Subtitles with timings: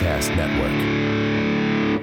[0.00, 2.02] Podcast Network.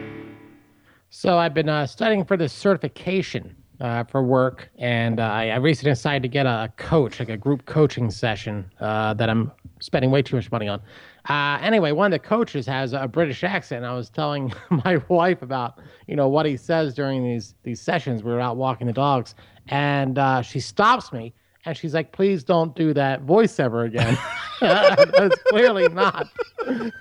[1.10, 5.56] So I've been uh, studying for this certification uh, for work, and uh, I, I
[5.56, 10.12] recently decided to get a coach, like a group coaching session uh, that I'm spending
[10.12, 10.80] way too much money on.
[11.28, 13.84] Uh, anyway, one of the coaches has a British accent.
[13.84, 18.22] I was telling my wife about you know what he says during these these sessions.
[18.22, 19.34] We were out walking the dogs,
[19.70, 21.34] and uh, she stops me
[21.68, 24.18] and she's like, "Please don't do that voice ever again."
[24.62, 26.28] That's clearly not.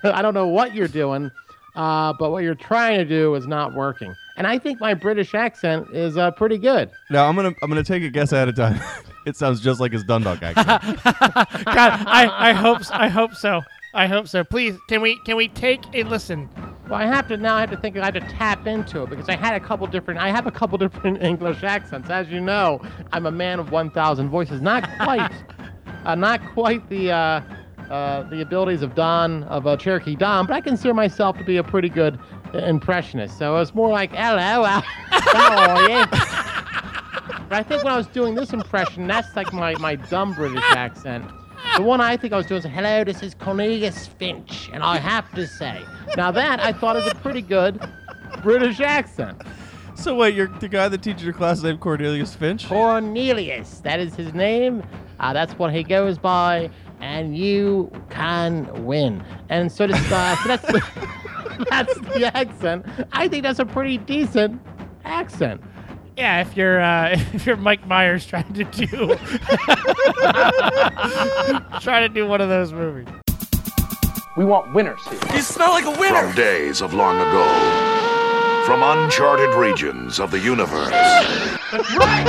[0.05, 1.31] I don't know what you're doing,
[1.75, 4.15] uh, but what you're trying to do is not working.
[4.37, 6.91] And I think my British accent is uh, pretty good.
[7.11, 8.79] Now I'm gonna I'm gonna take a guess ahead of time.
[9.27, 11.03] it sounds just like his Dundalk accent.
[11.05, 13.63] God, I, I hope s- I hope so.
[13.95, 14.45] I hope so.
[14.45, 16.51] Please, can we can we take a listen?
[16.89, 17.57] Well, I have to now.
[17.57, 17.97] I have to think.
[17.97, 20.21] I have to tap into it because I had a couple different.
[20.21, 22.11] I have a couple different English accents.
[22.11, 22.81] As you know,
[23.13, 24.61] I'm a man of 1,000 voices.
[24.61, 25.33] Not quite,
[26.05, 27.41] uh, not quite the uh,
[27.91, 31.57] uh, the abilities of Don of uh, Cherokee Don, but I consider myself to be
[31.57, 32.19] a pretty good
[32.55, 33.37] uh, impressionist.
[33.37, 34.65] So it's more like, "Hello,
[35.11, 36.07] how you?"
[37.49, 40.65] But I think when I was doing this impression, that's like my, my dumb British
[40.71, 41.25] accent.
[41.77, 44.97] The one I think I was doing was, hello, this is Cornelius Finch, and I
[44.97, 45.83] have to say.
[46.17, 47.79] Now that I thought is a pretty good
[48.43, 49.43] British accent.
[49.95, 52.67] so wait, you're the guy that teaches your class named Cornelius Finch?
[52.67, 54.83] Cornelius, that is his name.
[55.21, 59.23] Uh, that's what he goes by, and you can win.
[59.51, 62.87] And so, this, uh, so that's, the, that's the accent.
[63.13, 64.63] I think that's a pretty decent
[65.05, 65.61] accent.
[66.17, 68.87] Yeah, if you're uh, if you're Mike Myers trying to do
[71.81, 73.07] trying to do one of those movies.
[74.37, 75.19] We want winners here.
[75.35, 76.27] You smell like a winner.
[76.27, 77.45] From days of long ago.
[78.67, 80.91] From uncharted regions of the universe.
[80.91, 82.25] That's right.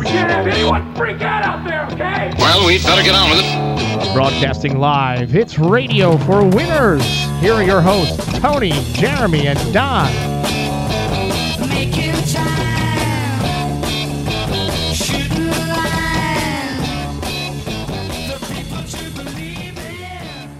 [0.00, 2.32] We can't have anyone freak out out there, okay?
[2.38, 4.14] Well, we'd better get on with it.
[4.14, 7.04] Broadcasting live, it's radio for winners.
[7.40, 10.25] Here are your hosts, Tony, Jeremy, and Don.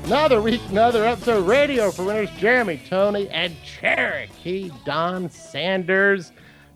[0.07, 2.31] Another week, another episode of Radio for Winners.
[2.39, 6.31] Jeremy, Tony, and Cherokee Don Sanders.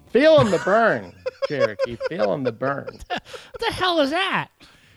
[0.08, 1.14] Feeling the burn,
[1.48, 1.96] Cherokee.
[2.08, 2.98] Feeling the burn.
[3.08, 3.22] What
[3.60, 4.48] the hell is that?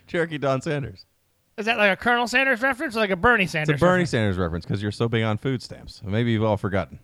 [0.08, 1.06] Cherokee Don Sanders.
[1.58, 3.76] Is that like a Colonel Sanders reference or like a Bernie Sanders?
[3.76, 4.10] It's a Bernie reference?
[4.10, 6.02] Sanders reference because you're so big on food stamps.
[6.04, 6.98] Maybe you've all forgotten.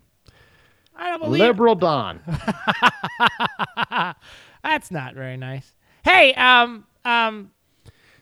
[0.95, 2.21] I don't believe Liberal Don.
[4.63, 5.75] that's not very nice.
[6.03, 7.51] Hey, um, um,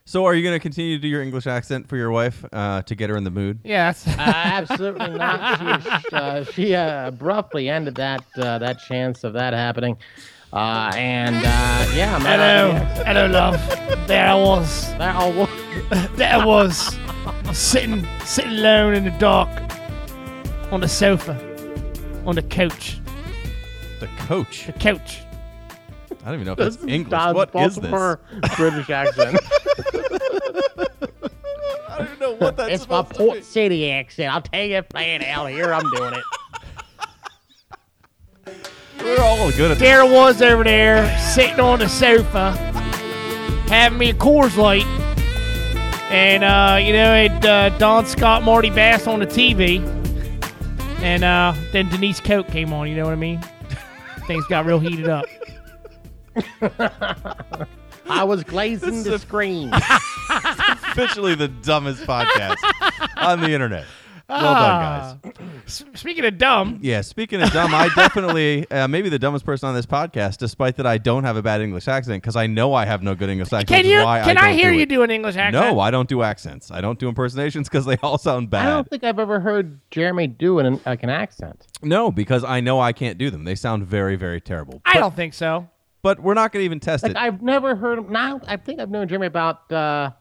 [0.09, 2.81] So are you going to continue to do your English accent for your wife uh,
[2.83, 3.59] to get her in the mood?
[3.65, 4.07] Yes.
[4.07, 5.57] Uh, absolutely not.
[6.07, 9.97] She, uh, she uh, abruptly ended that uh, that chance of that happening.
[10.53, 14.07] Uh, and uh, yeah, I'm out hello, of the hello, love.
[14.07, 14.87] There I was.
[14.97, 15.49] That all wo-
[16.15, 16.97] There I was,
[17.51, 19.49] sitting, sitting alone in the dark,
[20.71, 21.33] on the sofa,
[22.25, 23.01] on the couch,
[23.99, 24.67] The coach.
[24.67, 25.19] the couch.
[26.23, 27.11] I don't even know if This that's is English.
[27.11, 27.77] Don's What is this?
[27.77, 28.19] Baltimore
[28.55, 29.37] British accent.
[32.27, 33.43] I don't even know what that's it's my supposed to Port be.
[33.43, 34.33] City accent.
[34.33, 36.23] I'll tell you, playing out here, I'm doing it.
[38.99, 42.51] We're all good at There I was over there, sitting on the sofa,
[43.69, 44.85] having me a Coors Light,
[46.11, 49.79] and uh, you know, it uh, Don Scott, Marty Bass on the TV,
[51.01, 52.89] and uh, then Denise Koch came on.
[52.89, 53.41] You know what I mean?
[54.25, 55.25] Things got real heated up.
[58.09, 59.71] I was glazing the screen.
[60.97, 62.55] officially the dumbest podcast
[63.17, 63.85] on the internet.
[64.29, 65.33] Well done, guys.
[65.67, 69.69] S- speaking of dumb, Yeah, speaking of dumb, I definitely uh, maybe the dumbest person
[69.69, 72.73] on this podcast, despite that I don't have a bad English accent because I know
[72.73, 73.67] I have no good English accent.
[73.69, 74.03] can which is you?
[74.03, 74.89] why Can I, I, don't hear do you it.
[74.89, 75.53] do an English accent?
[75.65, 76.71] No, I don't do accents.
[76.71, 78.63] I don't do impersonations because they all sound bad.
[78.63, 78.73] I bad.
[78.73, 81.65] don't think I've ever heard Jeremy do an like an accent.
[81.81, 83.45] No, because I know I can't do them.
[83.45, 84.81] They sound very, very terrible.
[84.83, 85.69] I don't think so.
[86.01, 87.17] But we're not going to even test Like it.
[87.17, 88.11] I've never heard him.
[88.11, 90.11] Now I think I've known Jeremy about uh,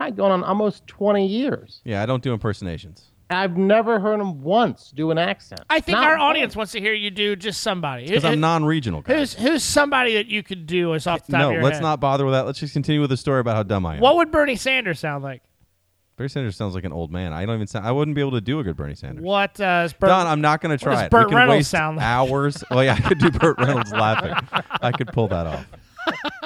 [0.00, 1.80] probably going on almost 20 years.
[1.84, 3.06] yeah, I don't do impersonations.
[3.32, 5.60] I've never heard him once do an accent.
[5.70, 6.22] I think Not our once.
[6.22, 8.06] audience wants to hear you do just somebody.
[8.08, 9.02] Because I'm non-regional.
[9.02, 9.34] Guys.
[9.34, 11.76] Who's who's somebody that you could do us off the top No, of your let's
[11.76, 11.82] head?
[11.82, 12.44] not bother with that.
[12.44, 14.00] Let's just continue with the story about how dumb I am.
[14.00, 15.42] What would Bernie Sanders sound like?
[16.16, 17.32] Bernie Sanders sounds like an old man.
[17.32, 17.86] I don't even sound.
[17.86, 19.24] I wouldn't be able to do a good Bernie Sanders.
[19.24, 21.10] What uh, is Bert, Don, I'm not going to what try does it.
[21.12, 22.04] Burt we can Reynolds waste sound like?
[22.06, 22.64] hours.
[22.72, 24.32] Oh yeah, I could do Burt Reynolds laughing.
[24.82, 25.66] I could pull that off.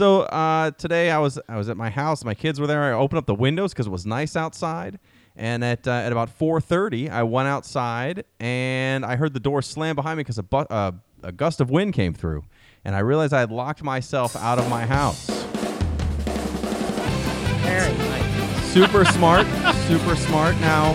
[0.00, 2.24] So uh, today I was I was at my house.
[2.24, 2.82] My kids were there.
[2.84, 4.98] I opened up the windows because it was nice outside.
[5.36, 9.96] And at uh, at about 4:30, I went outside and I heard the door slam
[9.96, 10.92] behind me because a, bu- uh,
[11.22, 12.44] a gust of wind came through,
[12.82, 15.26] and I realized I had locked myself out of my house.
[17.60, 18.72] Very nice.
[18.72, 19.46] super smart,
[19.86, 20.58] super smart.
[20.62, 20.94] Now,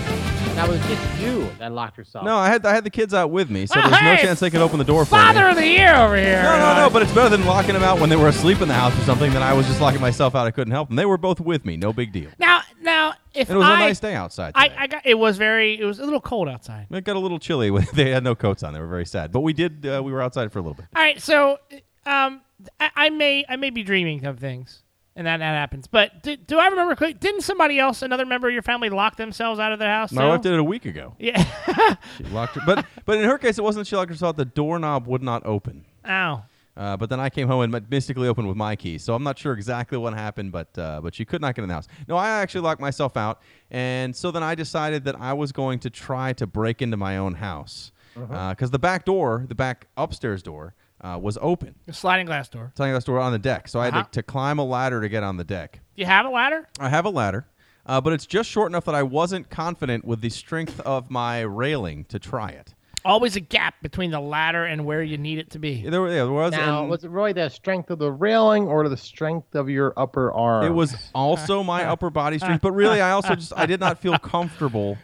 [0.56, 2.24] That was just you that locked yourself.
[2.24, 4.22] No, I had I had the kids out with me, so Oh, there's no hey,
[4.22, 5.50] chance they could open the door for Father me.
[5.50, 6.42] of the year over here.
[6.44, 8.69] No, no, no, but it's better than locking them out when they were asleep in
[8.69, 9.34] the house or something.
[9.34, 10.48] Then I was just locking myself out.
[10.48, 10.96] I couldn't help them.
[10.96, 11.75] They were both with me.
[11.75, 12.30] No big deal.
[12.40, 14.54] Now, now, if it was a I, nice day outside.
[14.56, 14.80] I, today.
[14.80, 16.88] I got it was very, it was a little cold outside.
[16.90, 17.69] It got a little chilly.
[17.69, 18.74] when They had no coats on.
[18.74, 19.34] They were very sad.
[19.34, 19.86] But we did.
[19.86, 20.86] Uh, we were outside for a little bit.
[20.96, 21.60] All right, so
[22.06, 22.40] um,
[22.80, 24.84] I, I may, I may be dreaming of things,
[25.15, 25.88] and that that happens.
[25.88, 26.95] But do, do I remember?
[26.95, 30.12] quick- Didn't somebody else, another member of your family, lock themselves out of their house?
[30.12, 30.27] My too?
[30.29, 31.15] wife did it a week ago.
[31.19, 31.44] Yeah.
[32.17, 32.62] She locked her.
[32.65, 34.29] But but in her case, it wasn't she locked herself.
[34.29, 34.38] out.
[34.38, 35.85] The doorknob would not open.
[36.07, 36.44] Ow.
[36.77, 38.97] Uh, but then I came home and mystically opened with my key.
[38.97, 41.69] So I'm not sure exactly what happened, but uh, but she could not get in
[41.69, 41.88] the house.
[42.07, 43.41] No, I actually locked myself out,
[43.71, 47.18] and so then I decided that I was going to try to break into my
[47.18, 51.75] own house because the back door, the back upstairs door, uh, was open.
[51.88, 52.71] A sliding glass door.
[52.75, 54.03] Sliding glass door on the deck, so I had Uh-huh.
[54.03, 55.80] to, to climb a ladder to get on the deck.
[55.95, 56.68] Do you have a ladder?
[56.80, 57.47] I have a ladder,
[57.86, 61.42] uh, but it's just short enough that I wasn't confident with the strength of my
[61.42, 62.74] railing to try it.
[63.03, 65.88] Always a gap between the ladder and where you need it to be.
[65.88, 66.53] There, were- yeah, there was.
[66.53, 69.94] Now, and- was it really the strength of the railing or the strength of your
[69.95, 70.65] upper arm?
[70.65, 74.00] It was also my upper body strength, but really, I also just I did not
[74.00, 74.97] feel comfortable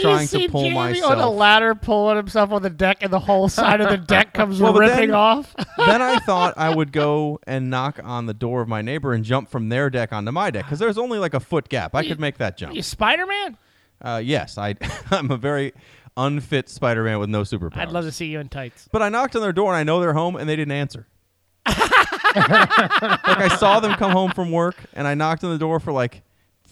[0.00, 1.12] trying you to pull Jamie myself.
[1.12, 4.32] on a ladder pulling himself on the deck, and the whole side of the deck
[4.34, 5.54] comes Well, ripping then- off.
[5.76, 9.24] then I thought I would go and knock on the door of my neighbor and
[9.24, 11.94] jump from their deck onto my deck because there's only like a foot gap.
[11.94, 12.74] I could make that jump.
[12.74, 13.56] you Spider Man?
[14.00, 14.74] Uh, yes, I
[15.10, 15.72] I'm a very
[16.16, 17.78] unfit Spider-Man with no superpowers.
[17.78, 18.88] I'd love to see you in tights.
[18.92, 21.06] But I knocked on their door and I know they're home and they didn't answer.
[21.66, 21.76] like
[22.36, 26.22] I saw them come home from work and I knocked on the door for like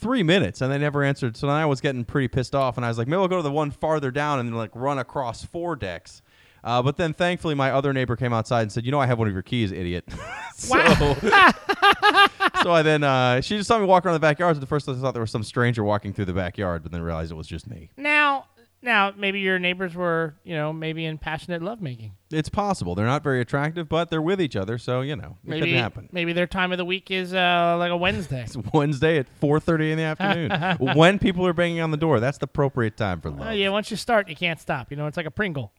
[0.01, 1.37] three minutes and they never answered.
[1.37, 3.37] So then I was getting pretty pissed off and I was like, maybe I'll go
[3.37, 6.23] to the one farther down and like run across four decks.
[6.63, 9.19] Uh, but then thankfully my other neighbor came outside and said, you know I have
[9.19, 10.05] one of your keys, idiot.
[10.55, 10.77] so,
[12.63, 14.57] so I then uh, she just saw me walk around the backyard.
[14.57, 17.01] So the first I thought there was some stranger walking through the backyard, but then
[17.03, 17.91] realized it was just me.
[17.97, 18.47] Now,
[18.83, 22.13] now maybe your neighbors were, you know, maybe in passionate lovemaking.
[22.31, 22.95] It's possible.
[22.95, 25.79] They're not very attractive, but they're with each other, so you know it Maybe could
[25.81, 26.09] happen.
[26.13, 28.43] maybe their time of the week is uh, like a Wednesday.
[28.45, 32.21] It's Wednesday at 4:30 in the afternoon when people are banging on the door.
[32.21, 33.49] That's the appropriate time for love.
[33.49, 34.91] Oh yeah, once you start, you can't stop.
[34.91, 35.73] You know, it's like a Pringle.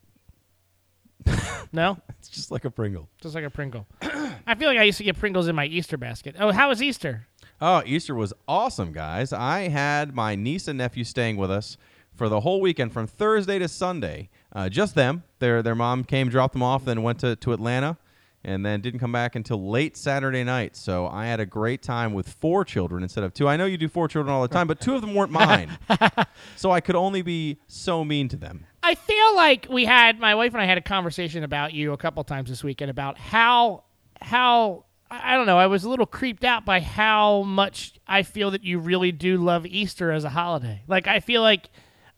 [1.71, 3.07] no, It's just like a Pringle.
[3.21, 3.85] just like a Pringle.
[4.01, 6.35] I feel like I used to get Pringles in my Easter basket.
[6.39, 7.27] Oh, how was Easter?
[7.61, 9.31] Oh, Easter was awesome, guys.
[9.31, 11.77] I had my niece and nephew staying with us
[12.15, 14.29] for the whole weekend from Thursday to Sunday.
[14.53, 15.23] Uh, just them.
[15.39, 17.97] Their their mom came, dropped them off, then went to, to Atlanta,
[18.43, 20.75] and then didn't come back until late Saturday night.
[20.75, 23.47] So I had a great time with four children instead of two.
[23.47, 25.77] I know you do four children all the time, but two of them weren't mine.
[26.55, 28.65] so I could only be so mean to them.
[28.83, 31.97] I feel like we had my wife and I had a conversation about you a
[31.97, 33.83] couple times this weekend about how
[34.21, 35.57] how I I don't know.
[35.57, 39.37] I was a little creeped out by how much I feel that you really do
[39.37, 40.81] love Easter as a holiday.
[40.87, 41.69] Like I feel like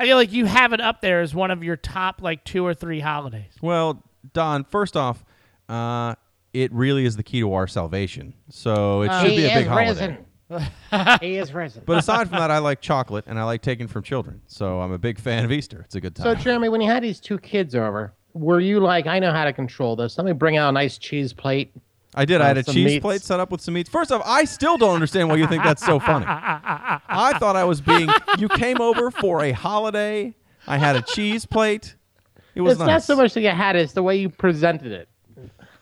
[0.04, 2.66] I feel like you have it up there as one of your top like two
[2.66, 3.54] or three holidays.
[3.62, 4.04] Well,
[4.34, 5.24] Don, first off,
[5.70, 6.16] uh,
[6.52, 8.34] it really is the key to our salvation.
[8.50, 10.18] So it should he be a big is holiday.
[10.50, 11.20] risen.
[11.22, 11.84] he is risen.
[11.86, 14.42] But aside from that, I like chocolate and I like taking from children.
[14.48, 15.84] So I'm a big fan of Easter.
[15.86, 16.26] It's a good time.
[16.26, 16.36] So.
[16.36, 19.54] Jeremy, when you had these two kids over, were you like, I know how to
[19.54, 20.18] control this?
[20.18, 21.74] Let me bring out a nice cheese plate.
[22.16, 22.42] I did.
[22.42, 23.02] I had a cheese meats.
[23.02, 23.90] plate set up with some meats.
[23.90, 26.26] First off, I still don't understand why you think that's so funny.
[26.28, 28.10] I thought I was being.
[28.40, 30.34] You came over for a holiday.
[30.68, 31.96] I had a cheese plate.
[32.56, 32.88] It was It's nice.
[32.88, 35.10] not so much that you had it; it's the way you presented it.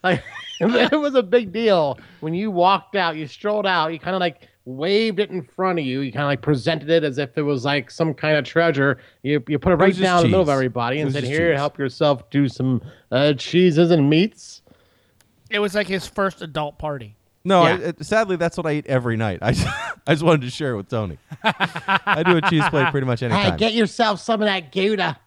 [0.04, 0.24] Like
[0.60, 3.16] it was a big deal when you walked out.
[3.16, 3.94] You strolled out.
[3.94, 6.02] You kind of like waved it in front of you.
[6.02, 8.98] You kind of like presented it as if it was like some kind of treasure.
[9.24, 11.58] You you put it right down in the middle of everybody and said, "Here, cheese.
[11.60, 12.30] help yourself.
[12.30, 14.61] Do some uh, cheeses and meats."
[15.52, 17.16] It was like his first adult party.
[17.44, 17.70] No, Yeah.
[17.70, 19.40] I, it, sadly, that's what I eat every night.
[19.44, 19.68] I just,
[20.08, 21.18] I just wanted to share it with Tony.
[21.44, 23.58] I do a cheese plate pretty much any Hey, time.
[23.58, 25.18] get yourself some of that Gouda.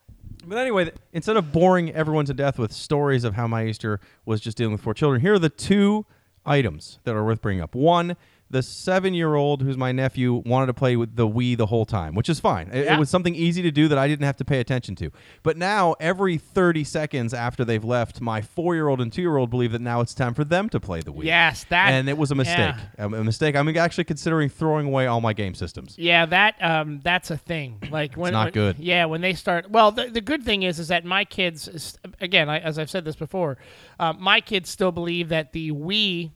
[0.46, 4.40] But anyway, instead of boring everyone to death with stories of how my Easter was
[4.40, 6.04] just dealing with four children, here are the two
[6.46, 7.74] items that are worth bringing up.
[7.74, 8.16] One,
[8.54, 12.28] the seven-year-old who's my nephew wanted to play with the Wii the whole time, which
[12.28, 12.68] is fine.
[12.72, 15.10] It, it was something easy to do that I didn't have to pay attention to.
[15.42, 20.00] But now, every 30 seconds after they've left, my four-year-old and two-year-old believe that now
[20.00, 21.24] it's time for them to play the Wii.
[21.24, 22.76] Yes, that and it was a mistake.
[22.98, 23.04] yeah.
[23.04, 23.56] A a mistake.
[23.56, 25.96] I'm actually considering throwing away all my game systems.
[25.98, 27.82] Yeah, that um, that's a thing.
[27.90, 28.78] Like when not when- good.
[28.78, 29.70] Yeah, when they start.
[29.70, 33.04] Well, the, the good thing is, is that my kids, again, I, as I've said
[33.04, 33.58] this before,
[33.98, 36.30] uh, my kids still believe that the Wii,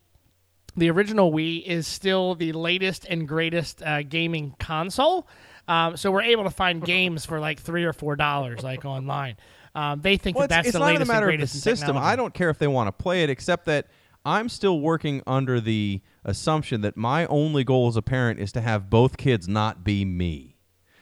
[0.78, 5.28] the original Wii, is still the latest and greatest uh, gaming console.
[5.66, 9.37] Um, so we're able to find games for like three or four dollars, like online.
[9.75, 11.52] Um, they think Well, that that's it's, the not latest a matter and of the
[11.52, 11.97] greatest system.
[11.97, 13.87] I don't care if they want to play it, except that
[14.25, 18.61] I'm still working under the assumption that my only goal as a parent is to
[18.61, 20.56] have both kids not be me.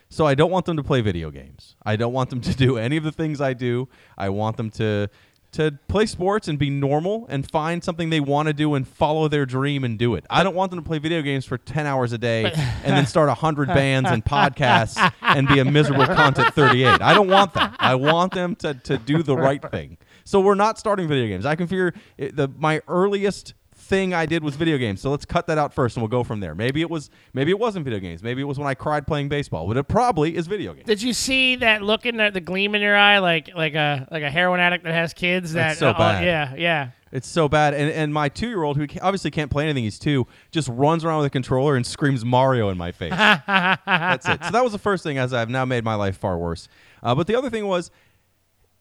[0.08, 1.74] So I don't want them to play video games.
[1.84, 3.88] I don't want them to do any of the things I do.
[4.16, 5.08] I want them to
[5.56, 9.26] to play sports and be normal and find something they want to do and follow
[9.26, 10.26] their dream and do it.
[10.28, 13.06] I don't want them to play video games for 10 hours a day and then
[13.06, 17.00] start 100 bands and podcasts and be a miserable cunt at 38.
[17.00, 17.74] I don't want that.
[17.78, 19.96] I want them to, to do the right thing.
[20.24, 21.46] So we're not starting video games.
[21.46, 23.54] I can figure it, the my earliest
[23.86, 25.00] thing I did was video games.
[25.00, 26.54] So let's cut that out first and we'll go from there.
[26.54, 28.22] Maybe it was maybe it wasn't video games.
[28.22, 29.66] Maybe it was when I cried playing baseball.
[29.66, 30.86] But it probably is video games.
[30.86, 34.06] Did you see that look in the, the gleam in your eye, like like a
[34.10, 35.52] like a heroin addict that has kids?
[35.52, 36.24] That's so uh, bad.
[36.24, 36.90] yeah, yeah.
[37.12, 37.72] It's so bad.
[37.72, 41.04] And and my two year old, who obviously can't play anything, he's two, just runs
[41.04, 43.10] around with a controller and screams Mario in my face.
[43.16, 44.44] That's it.
[44.44, 46.68] So that was the first thing, as I've now made my life far worse.
[47.02, 47.90] Uh, but the other thing was,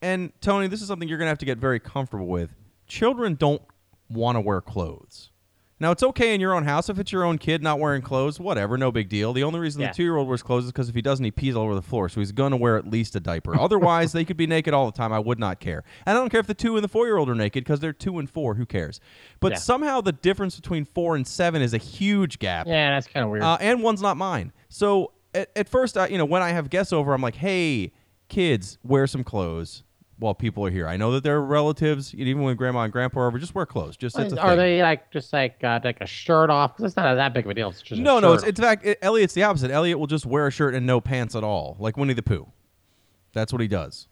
[0.02, 2.50] and Tony, this is something you're going to have to get very comfortable with.
[2.88, 3.62] Children don't
[4.08, 5.30] want to wear clothes.
[5.78, 8.40] Now, it's okay in your own house if it's your own kid not wearing clothes,
[8.40, 9.34] whatever, no big deal.
[9.34, 9.88] The only reason Yeah.
[9.88, 11.74] the two year old wears clothes is because if he doesn't, he pees all over
[11.74, 12.08] the floor.
[12.08, 13.54] So he's going to wear at least a diaper.
[13.60, 15.12] Otherwise, they could be naked all the time.
[15.12, 15.84] I would not care.
[16.06, 17.80] And I don't care if the two and the four year old are naked because
[17.80, 18.54] they're two and four.
[18.54, 19.00] Who cares?
[19.38, 19.58] But Yeah.
[19.58, 22.66] somehow the difference between four and seven is a huge gap.
[22.66, 23.42] Yeah, that's kind of weird.
[23.42, 24.52] Uh, and one's not mine.
[24.70, 27.92] So at, at first, I, you know, when I have guests over, I'm like, hey,
[28.30, 29.82] kids, wear some clothes
[30.18, 30.88] while people are here.
[30.88, 33.96] I know that they're relatives, even when grandma and grandpa are over, just wear clothes.
[33.96, 34.58] Just it's a are thing.
[34.58, 36.76] they like just like uh, like a shirt off?
[36.76, 37.68] 'Cause it's not that big of a deal.
[37.70, 38.32] It's just a No, no.
[38.32, 39.70] It's, shirt it's in fact, it, Elliot's the opposite.
[39.70, 42.46] Elliot will just wear a shirt and no pants at all, like Winnie the Pooh.
[43.34, 44.08] That's what he does.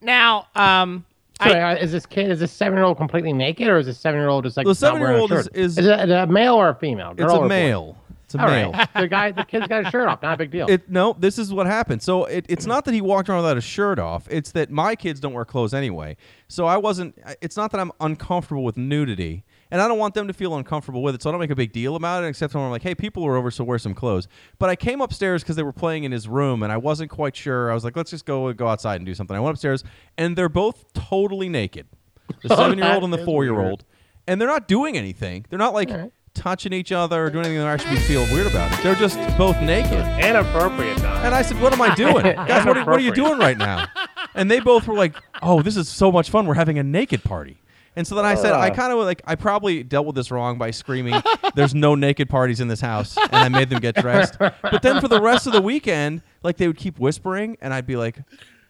[0.00, 1.04] Now, um,
[1.42, 3.98] So, uh, is this kid is this seven year old completely naked or is this
[3.98, 6.68] seven year old just like The a 7-year-old is- is- is it a male or
[6.70, 7.14] a female?
[7.14, 7.96] Girl It's or a boy?
[8.34, 8.72] It's a All male.
[8.72, 10.20] right, the guy, the kid's got a shirt off.
[10.20, 10.68] Not a big deal.
[10.68, 12.02] It no, this is what happened.
[12.02, 14.26] So it, it's not that he walked around without a shirt off.
[14.28, 16.16] It's that my kids don't wear clothes anyway.
[16.48, 17.16] So I wasn't.
[17.40, 21.02] It's not that I'm uncomfortable with nudity, and I don't want them to feel uncomfortable
[21.02, 21.22] with it.
[21.22, 22.26] So I don't make a big deal about it.
[22.26, 24.26] Except when I'm like, hey, people are over, so wear some clothes.
[24.58, 27.36] But I came upstairs because they were playing in his room, and I wasn't quite
[27.36, 27.70] sure.
[27.70, 29.36] I was like, let's just go go outside and do something.
[29.36, 29.84] I went upstairs,
[30.18, 31.86] and they're both totally naked.
[32.42, 33.84] The oh, seven year old and the four year old,
[34.26, 35.46] and they're not doing anything.
[35.48, 35.90] They're not like.
[36.34, 38.82] Touching each other or doing anything that actually feel weird about it.
[38.82, 39.92] They're just both naked.
[40.22, 41.24] inappropriate, Don.
[41.24, 42.66] And I said, "What am I doing, guys?
[42.66, 43.86] What are, what are you doing right now?"
[44.34, 46.46] And they both were like, "Oh, this is so much fun.
[46.46, 47.58] We're having a naked party."
[47.96, 48.74] And so then I said, "I uh.
[48.74, 51.22] kind of like I probably dealt with this wrong by screaming,
[51.54, 54.36] "There's no naked parties in this house," and I made them get dressed.
[54.38, 57.86] But then for the rest of the weekend, like they would keep whispering, and I'd
[57.86, 58.18] be like.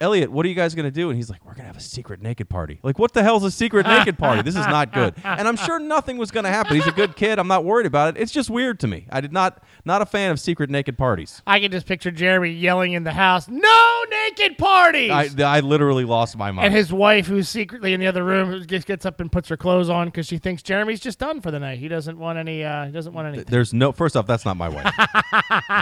[0.01, 1.09] Elliot, what are you guys gonna do?
[1.11, 3.51] And he's like, "We're gonna have a secret naked party." Like, what the hell's a
[3.51, 4.43] secret naked party?
[4.43, 5.15] This is not good.
[5.25, 6.75] And I'm sure nothing was gonna happen.
[6.77, 7.39] He's a good kid.
[7.39, 8.21] I'm not worried about it.
[8.21, 9.07] It's just weird to me.
[9.11, 11.43] I did not not a fan of secret naked parties.
[11.47, 16.05] I can just picture Jeremy yelling in the house, "No naked parties!" I, I literally
[16.05, 16.67] lost my mind.
[16.67, 19.57] and his wife, who's secretly in the other room, just gets up and puts her
[19.57, 21.79] clothes on because she thinks Jeremy's just done for the night.
[21.79, 22.65] He doesn't want any.
[22.65, 23.47] Uh, he doesn't want anything.
[23.49, 23.93] There's no.
[23.93, 24.93] First off, that's not my wife.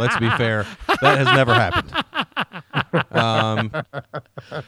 [0.01, 0.67] Let's be fair.
[1.01, 1.93] That has never happened.
[3.11, 3.71] Um,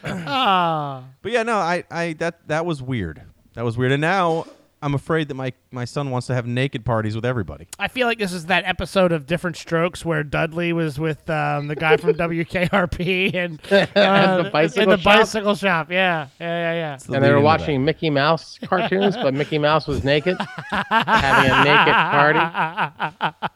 [0.05, 3.23] Ah, but yeah, no, I, I that that was weird.
[3.55, 3.93] That was weird.
[3.93, 4.47] And now
[4.83, 7.67] I'm afraid that my my son wants to have naked parties with everybody.
[7.79, 11.69] I feel like this is that episode of Diff'rent Strokes where Dudley was with um,
[11.69, 13.61] the guy from WKRP and
[13.97, 15.05] uh, the bicycle in the shop?
[15.05, 15.91] bicycle shop.
[15.91, 16.97] Yeah, yeah, yeah, yeah.
[16.99, 20.37] The and they were watching Mickey Mouse cartoons, but Mickey Mouse was naked,
[20.71, 23.50] having a naked party.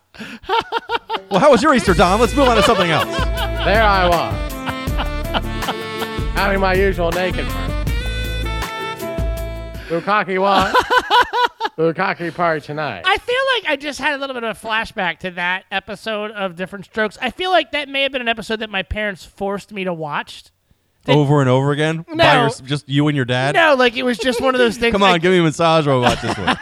[1.30, 2.20] Well, how was your Easter, Don?
[2.20, 3.04] Let's move on to something else.
[3.04, 4.77] There I was,
[6.38, 7.74] having my usual naked party.
[9.88, 10.74] Bukaki what?
[11.76, 13.02] Bukaki party tonight.
[13.04, 16.30] I feel like I just had a little bit of a flashback to that episode
[16.32, 17.16] of Diff'rent Strokes.
[17.20, 19.94] I feel like that may have been an episode that my parents forced me to
[19.94, 20.44] watch.
[21.06, 22.04] Over and over again.
[22.06, 22.40] By No.
[22.42, 23.54] your, just you and your dad.
[23.54, 24.92] No, like it was just one of those things.
[24.92, 26.46] Come on, like- give me a massage while we watch this one.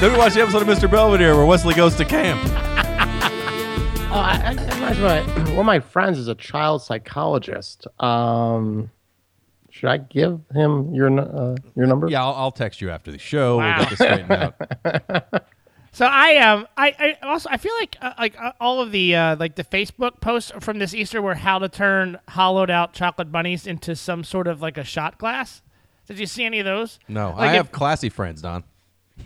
[0.00, 0.90] then we watch the episode of Mr.
[0.90, 2.38] Belvedere where Wesley goes to camp.
[4.12, 7.86] Oh, I, I, I reminds my- one of my friends is a child psychologist.
[8.00, 8.90] Um,
[9.70, 12.08] should I give him your uh, your number?
[12.08, 13.58] Yeah, I'll, I'll text you after the show.
[13.58, 13.76] Wow.
[13.78, 15.44] We'll get this straightened out.
[15.92, 19.16] So I um I, I also I feel like uh, like uh, all of the
[19.16, 23.32] uh, like the Facebook posts from this Easter were how to turn hollowed out chocolate
[23.32, 25.62] bunnies into some sort of like a shot glass.
[26.06, 27.00] Did you see any of those?
[27.08, 28.62] No, Like I if- have classy friends, Don.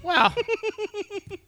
[0.02, 0.32] Wow.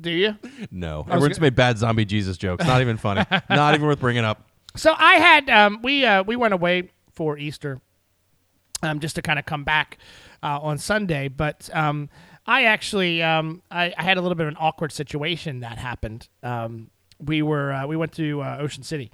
[0.00, 0.36] Do you?
[0.70, 2.66] No, everyone's made bad zombie Jesus jokes.
[2.66, 3.24] Not even funny.
[3.50, 4.48] Not even worth bringing up.
[4.76, 7.80] So I had um, we uh, we went away for Easter,
[8.82, 9.98] um, just to kind of come back
[10.42, 11.28] uh, on Sunday.
[11.28, 12.08] But um,
[12.46, 16.28] I actually um, I, I had a little bit of an awkward situation that happened.
[16.42, 19.10] Um, we were uh, we went to uh, Ocean City,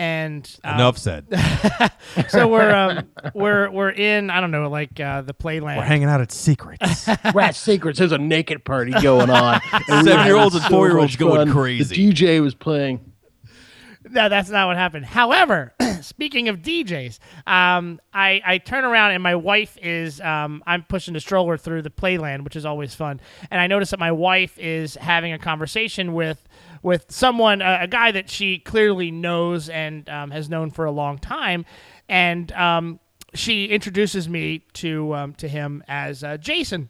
[0.00, 1.26] and um, Enough said.
[2.28, 5.76] so we're um, we're we're in I don't know like uh, the Playland.
[5.76, 7.06] We're hanging out at Secrets.
[7.34, 7.98] Rat Secrets.
[7.98, 9.60] There's a naked party going on.
[9.72, 11.52] And we were Seven-year-olds and four-year-olds going fun.
[11.52, 11.94] crazy.
[11.94, 13.12] The DJ was playing.
[14.08, 15.04] No, that's not what happened.
[15.04, 20.82] However, speaking of DJs, um, I, I turn around and my wife is um, I'm
[20.84, 23.20] pushing the stroller through the playland, which is always fun.
[23.50, 26.42] And I notice that my wife is having a conversation with
[26.82, 30.90] with someone, a, a guy that she clearly knows and um, has known for a
[30.90, 31.64] long time,
[32.08, 33.00] and um,
[33.34, 36.88] she introduces me to um, to him as uh, Jason.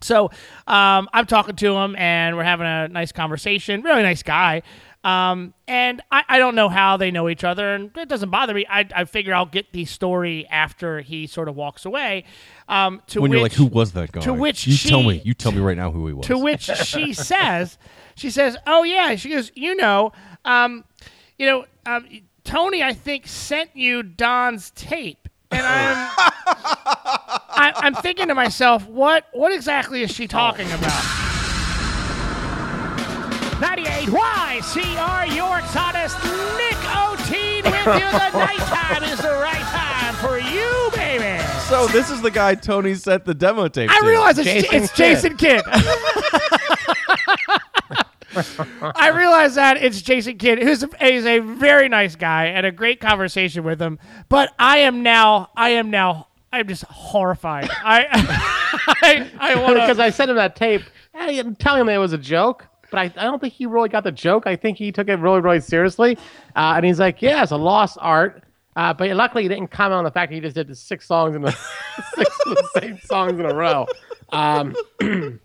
[0.00, 0.26] So
[0.66, 3.82] um, I'm talking to him, and we're having a nice conversation.
[3.82, 4.62] Really nice guy.
[5.04, 8.54] Um, and I, I don't know how they know each other, and it doesn't bother
[8.54, 8.66] me.
[8.68, 12.24] I, I figure I'll get the story after he sort of walks away.
[12.68, 14.20] Um, to when which, you're like, who was that guy?
[14.20, 15.20] to which you tell me.
[15.24, 16.26] You tell me right now who he was.
[16.26, 17.78] to which she says,
[18.14, 20.12] she says, "Oh yeah." She goes, "You know,
[20.44, 20.84] um,
[21.38, 22.06] you know, um,
[22.44, 29.26] Tony, I think sent you Don's tape." And I'm, I, I'm thinking to myself, what,
[29.32, 31.04] what exactly is she talking about?
[33.60, 36.16] 98 YCR York's hottest
[36.56, 38.10] Nick O'Teen with you.
[38.10, 41.38] The nighttime is the right time for you, baby.
[41.68, 43.96] so this is the guy Tony sent the demo tape for.
[43.96, 44.06] I to.
[44.06, 45.62] realize it's Jason it's Jason Kidd.
[48.80, 53.00] I realize that it's Jason Kidd, who's a, a very nice guy and a great
[53.00, 53.98] conversation with him.
[54.28, 57.70] But I am now, I am now, I'm just horrified.
[57.70, 58.06] I,
[59.02, 59.98] I, I want because.
[59.98, 60.82] I sent him that tape,
[61.14, 62.66] I didn't tell him it was a joke.
[62.90, 64.46] But I, I don't think he really got the joke.
[64.46, 66.18] I think he took it really, really seriously.
[66.54, 68.44] Uh, and he's like, yeah, it's a lost art.
[68.76, 71.06] Uh, but luckily, he didn't comment on the fact that he just did the six
[71.06, 71.50] songs in the
[72.14, 73.86] six of the same songs in a row.
[74.30, 74.74] Um,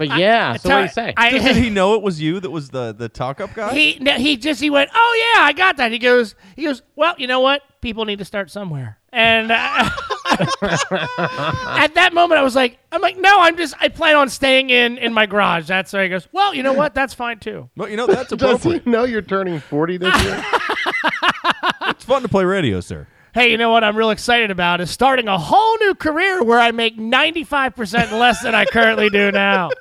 [0.00, 1.12] but yeah, so what do you say?
[1.14, 3.74] I, Did he know it was you that was the the talk up guy?
[3.74, 5.92] he no, he just he went, oh yeah, I got that.
[5.92, 7.60] He goes, he goes, well, you know what?
[7.82, 8.96] People need to start somewhere.
[9.12, 9.54] And uh,
[10.30, 14.70] at that moment, I was like, I'm like, no, I'm just, I plan on staying
[14.70, 15.66] in in my garage.
[15.68, 16.26] That's where he goes.
[16.32, 16.94] Well, you know what?
[16.94, 17.68] That's fine too.
[17.76, 20.42] well, you know that's Does he know you're turning 40 this year?
[21.82, 23.06] it's fun to play radio, sir.
[23.32, 26.58] Hey, you know what I'm real excited about is starting a whole new career where
[26.58, 29.70] I make 95% less than I currently do now.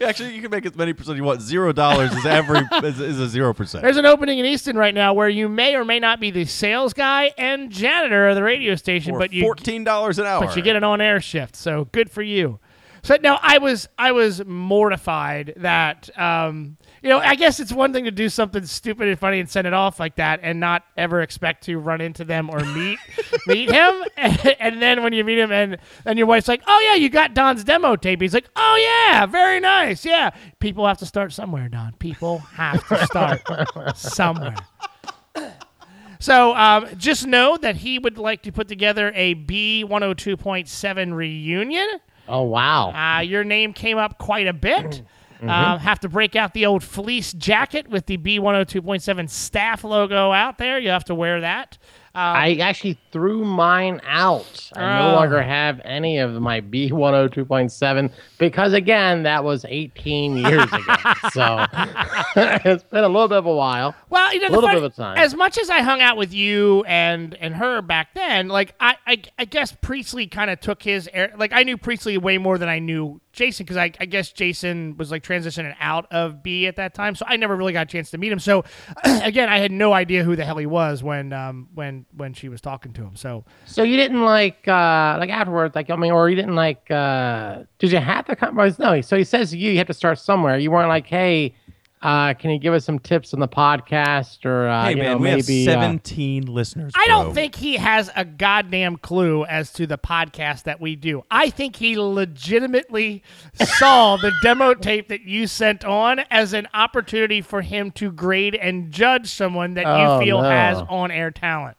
[0.00, 1.40] Actually, you can make as many percent you want.
[1.42, 3.82] Zero dollars is every is, is a zero percent.
[3.82, 6.44] There's an opening in Easton right now where you may or may not be the
[6.44, 10.44] sales guy and janitor of the radio station, For but you fourteen dollars an hour.
[10.44, 12.58] but you get an on-air shift, so good for you.
[13.04, 17.92] So no, I was I was mortified that um, you know I guess it's one
[17.92, 20.84] thing to do something stupid and funny and send it off like that and not
[20.96, 22.98] ever expect to run into them or meet
[23.46, 26.80] meet him and, and then when you meet him and then your wife's like oh
[26.84, 30.98] yeah you got Don's demo tape he's like oh yeah very nice yeah people have
[30.98, 33.42] to start somewhere Don people have to start
[33.96, 34.54] somewhere.
[36.22, 41.88] So um, just know that he would like to put together a B102.7 reunion.
[42.28, 42.92] oh, wow.
[42.92, 45.02] Uh, your name came up quite a bit.
[45.50, 50.58] Um, have to break out the old fleece jacket with the B102.7 staff logo out
[50.58, 50.78] there.
[50.78, 51.78] You have to wear that.
[52.14, 54.70] I actually threw mine out.
[54.76, 55.08] I Oh.
[55.08, 60.94] no longer have any of my B102.7 because, again, that was 18 years ago.
[61.32, 61.66] so
[62.36, 63.94] it's been a little bit of a while.
[64.10, 65.16] Well, you know, the Little funny- bit of a time.
[65.18, 68.96] as much as I hung out with you and and her back then, like I
[69.06, 71.32] I, I guess Priestley kind of took his air.
[71.36, 74.96] Like I knew Priestley way more than I knew Jason because I, I guess Jason
[74.98, 77.90] was like transitioning out of B at that time, so I never really got a
[77.90, 78.38] chance to meet him.
[78.38, 78.64] So
[79.04, 82.48] again, I had no idea who the hell he was when um when when she
[82.48, 83.16] was talking to him.
[83.16, 86.90] So So you didn't like, uh, like afterwards, like, I mean, or you didn't like,
[86.90, 88.56] uh, did you have to come?
[88.78, 90.58] No, so he says you, you have to start somewhere.
[90.58, 91.54] You weren't like, hey,
[92.02, 95.04] uh, can you give us some tips on the podcast or, uh, Hey you man,
[95.12, 96.92] know, we maybe, have uh, seventeen listeners.
[96.96, 101.22] I don't think he has a goddamn clue as to the podcast that we do.
[101.30, 103.22] I think he legitimately
[103.54, 108.56] saw the demo tape that you sent on as an opportunity for him to grade
[108.56, 110.48] and judge someone that Oh, you feel no.
[110.50, 111.76] has on air talent.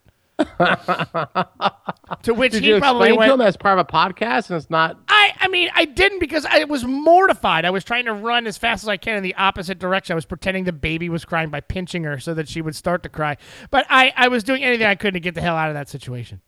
[2.24, 3.30] To which did he you probably explain went.
[3.30, 6.20] to him as part of a podcast and it's not I, I mean, I didn't
[6.20, 7.66] because I was mortified.
[7.66, 10.14] I was trying to run as fast as I can in the opposite direction.
[10.14, 13.04] I was pretending the baby was crying by pinching her so that she would start
[13.04, 13.38] to cry.
[13.70, 15.90] But I, I was doing anything I could to get the hell out of that
[15.90, 16.42] situation.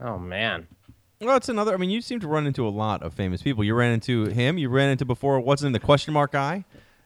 [0.00, 0.68] Oh man.
[1.20, 1.74] Well, it's another.
[1.74, 3.62] I mean, you seem to run into a lot of famous people.
[3.62, 4.56] You ran into him.
[4.56, 5.38] You ran into before.
[5.40, 6.64] What's in the question mark guy?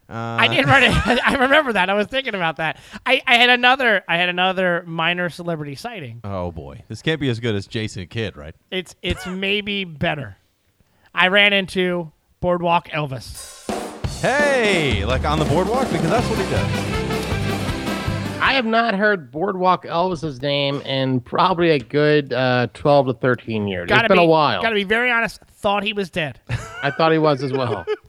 [0.08, 0.92] Uh, I did run it.
[1.26, 1.88] I remember that.
[1.88, 2.78] I was thinking about that.
[3.06, 4.02] I, I had another.
[4.08, 6.20] I had another minor celebrity sighting.
[6.24, 8.54] Oh boy, this can't be as good as Jason Kidd, right?
[8.70, 10.36] It's it's maybe better.
[11.14, 13.64] I ran into Boardwalk Elvis.
[14.20, 16.94] Hey, like on the boardwalk because that's what he does.
[18.44, 23.66] I have not heard Boardwalk Elvis's name in probably a good uh, 12 to 13
[23.66, 23.88] years.
[23.88, 24.60] Gotta it's been be, a while.
[24.60, 25.40] Gotta be very honest.
[25.40, 26.40] Thought he was dead.
[26.82, 27.86] I thought he was as well.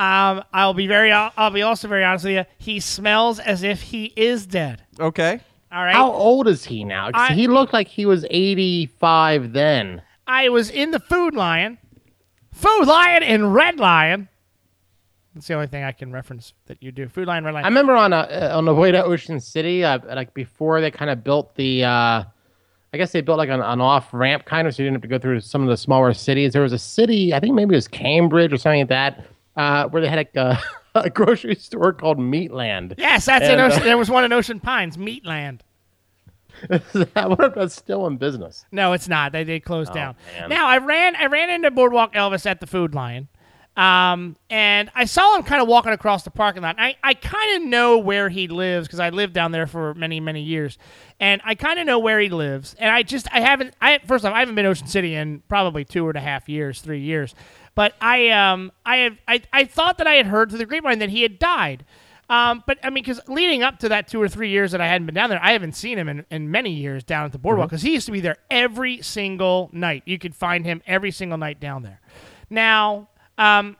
[0.00, 1.12] Um, I'll be very.
[1.12, 2.44] I'll be also very honest with you.
[2.58, 4.82] He smells as if he is dead.
[4.98, 5.40] Okay.
[5.72, 5.94] All right.
[5.94, 7.10] How old is he now?
[7.12, 10.02] I- he looked like he was 85 then.
[10.26, 11.78] I was in the Food Lion,
[12.52, 14.28] Food Lion and Red Lion.
[15.34, 17.08] That's the only thing I can reference that you do.
[17.08, 17.64] Food Lion, Red Lion.
[17.64, 20.90] I remember on a, uh, on the way to Ocean City, uh, like before they
[20.90, 22.24] kind of built the, uh,
[22.92, 25.02] I guess they built like an, an off ramp kind of, so you didn't have
[25.02, 26.52] to go through some of the smaller cities.
[26.52, 29.24] There was a city, I think maybe it was Cambridge or something like that,
[29.60, 30.58] uh, where they had a,
[30.94, 32.94] a grocery store called Meatland.
[32.98, 33.84] yes, that's in And, uh, Ocean.
[33.84, 35.60] there was one in Ocean Pines, Meatland.
[37.16, 38.64] I wonder if that's still in business.
[38.70, 39.32] No, it's not.
[39.32, 40.16] They did close down.
[40.38, 40.48] man.
[40.50, 43.28] Now I ran I ran into Boardwalk Elvis at the Food Lion.
[43.76, 46.74] Um, and I saw him kind of walking across the parking lot.
[46.78, 50.20] I, I kind of know where he lives because I lived down there for many,
[50.20, 50.76] many years.
[51.18, 52.74] And I kind of know where he lives.
[52.78, 55.84] And I just, I haven't, I, first off, I haven't been Ocean City in probably
[55.84, 57.34] two and a half years, three years.
[57.74, 60.98] But I, um, I have, I, I thought that I had heard through the grapevine
[60.98, 61.84] that he had died.
[62.30, 64.86] Um, but I mean, because leading up to that two or three years that I
[64.86, 67.38] hadn't been down there, I haven't seen him in, in many years down at the
[67.38, 70.04] boardwalk because he used to be there every single night.
[70.06, 72.00] You could find him every single night down there.
[72.48, 73.76] Now, um,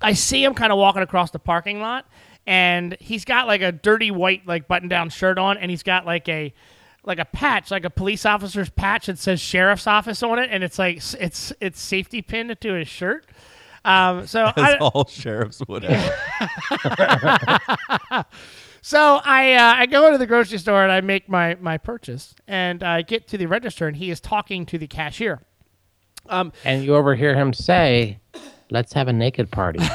[0.00, 2.06] I see him kind of walking across the parking lot,
[2.46, 6.06] and he's got like a dirty white like button down shirt on, and he's got
[6.06, 6.54] like a
[7.04, 10.62] like a patch, like a police officer's patch that says sheriff's office on it, and
[10.64, 13.26] it's like it's it's safety pinned to his shirt.
[13.84, 16.14] Um, so As I, all sheriffs would have.
[18.80, 22.34] So I uh, I go into the grocery store and I make my my purchase
[22.46, 25.40] and I get to the register and he is talking to the cashier.
[26.28, 28.20] Um, And you overhear him say,
[28.70, 29.78] let's have a naked party.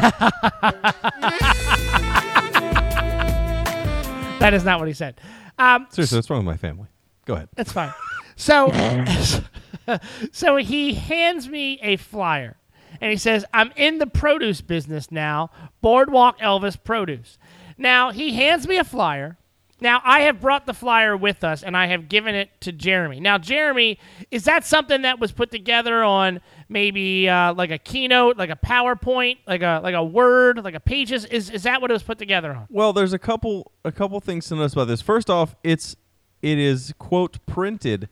[4.39, 5.19] that is not what he said.
[5.57, 6.87] Um, Seriously, what's wrong with my family?
[7.25, 7.49] Go ahead.
[7.55, 7.93] That's fine.
[8.35, 8.71] So,
[10.31, 12.57] so he hands me a flyer,
[12.99, 15.51] and he says, "I'm in the produce business now.
[15.81, 17.37] Boardwalk Elvis Produce."
[17.77, 19.37] Now he hands me a flyer.
[19.81, 23.19] Now I have brought the flyer with us, and I have given it to Jeremy.
[23.19, 23.99] Now, Jeremy,
[24.31, 28.55] is that something that was put together on maybe uh, like a keynote, like a
[28.55, 31.25] PowerPoint, like a like a Word, like a Pages?
[31.25, 32.67] Is is that what it was put together on?
[32.69, 35.01] Well, there's a couple a couple things to notice about this.
[35.01, 35.97] First off, it's
[36.43, 38.07] it is quote printed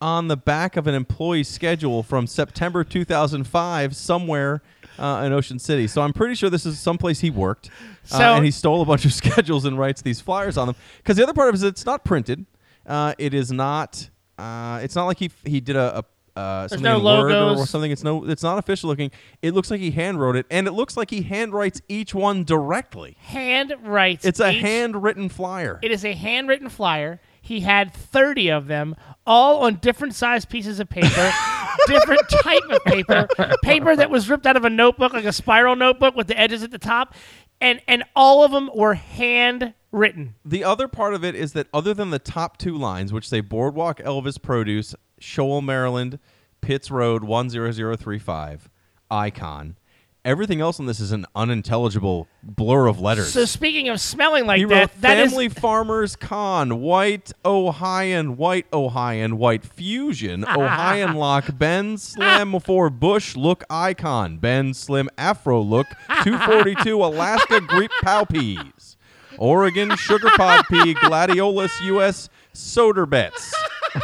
[0.00, 4.62] on the back of an employee schedule from September 2005 somewhere
[4.98, 5.86] uh, in Ocean City.
[5.86, 7.68] So I'm pretty sure this is someplace he worked,
[8.12, 10.76] uh, So- and he stole a bunch of schedules and writes these flyers on them.
[10.98, 12.46] Because the other part of it is it's not printed.
[12.86, 14.08] Uh, it is not.
[14.38, 15.98] Uh, it's not like he he did a.
[15.98, 16.04] a
[16.36, 17.90] uh, something no or, or something.
[17.90, 18.24] It's no.
[18.24, 19.10] It's not official looking.
[19.42, 22.14] It looks like he hand wrote it, and it looks like he hand writes each
[22.14, 23.16] one directly.
[23.20, 24.24] Hand writes.
[24.24, 25.78] It's a each- handwritten flyer.
[25.82, 27.20] It is a handwritten flyer.
[27.40, 31.32] He had 30 of them, all on different sized pieces of paper,
[31.86, 33.28] different type of paper,
[33.62, 36.62] paper that was ripped out of a notebook, like a spiral notebook with the edges
[36.62, 37.14] at the top,
[37.60, 40.34] and and all of them were handwritten.
[40.44, 43.40] the other part of it is that other than the top two lines, which say
[43.40, 46.18] Boardwalk Elvis Produce, Shoal, Maryland,
[46.60, 48.70] Pitts Road, 10035,
[49.10, 49.76] Icon,
[50.24, 53.32] everything else on this is an unintelligible blur of letters.
[53.32, 58.36] So speaking of smelling like he that, wrote that is Family Farmers Con, White Ohioan,
[58.36, 60.58] White Ohioan, White Fusion, ah.
[60.58, 65.86] Ohioan Lock, Ben Slim for Bush Look Icon, Ben Slim Afro Look,
[66.22, 68.96] 242 Alaska Greek Pow Peas,
[69.38, 72.28] Oregon Sugar Pod Pea, Gladiolus U.S.
[72.54, 73.52] Soderbets.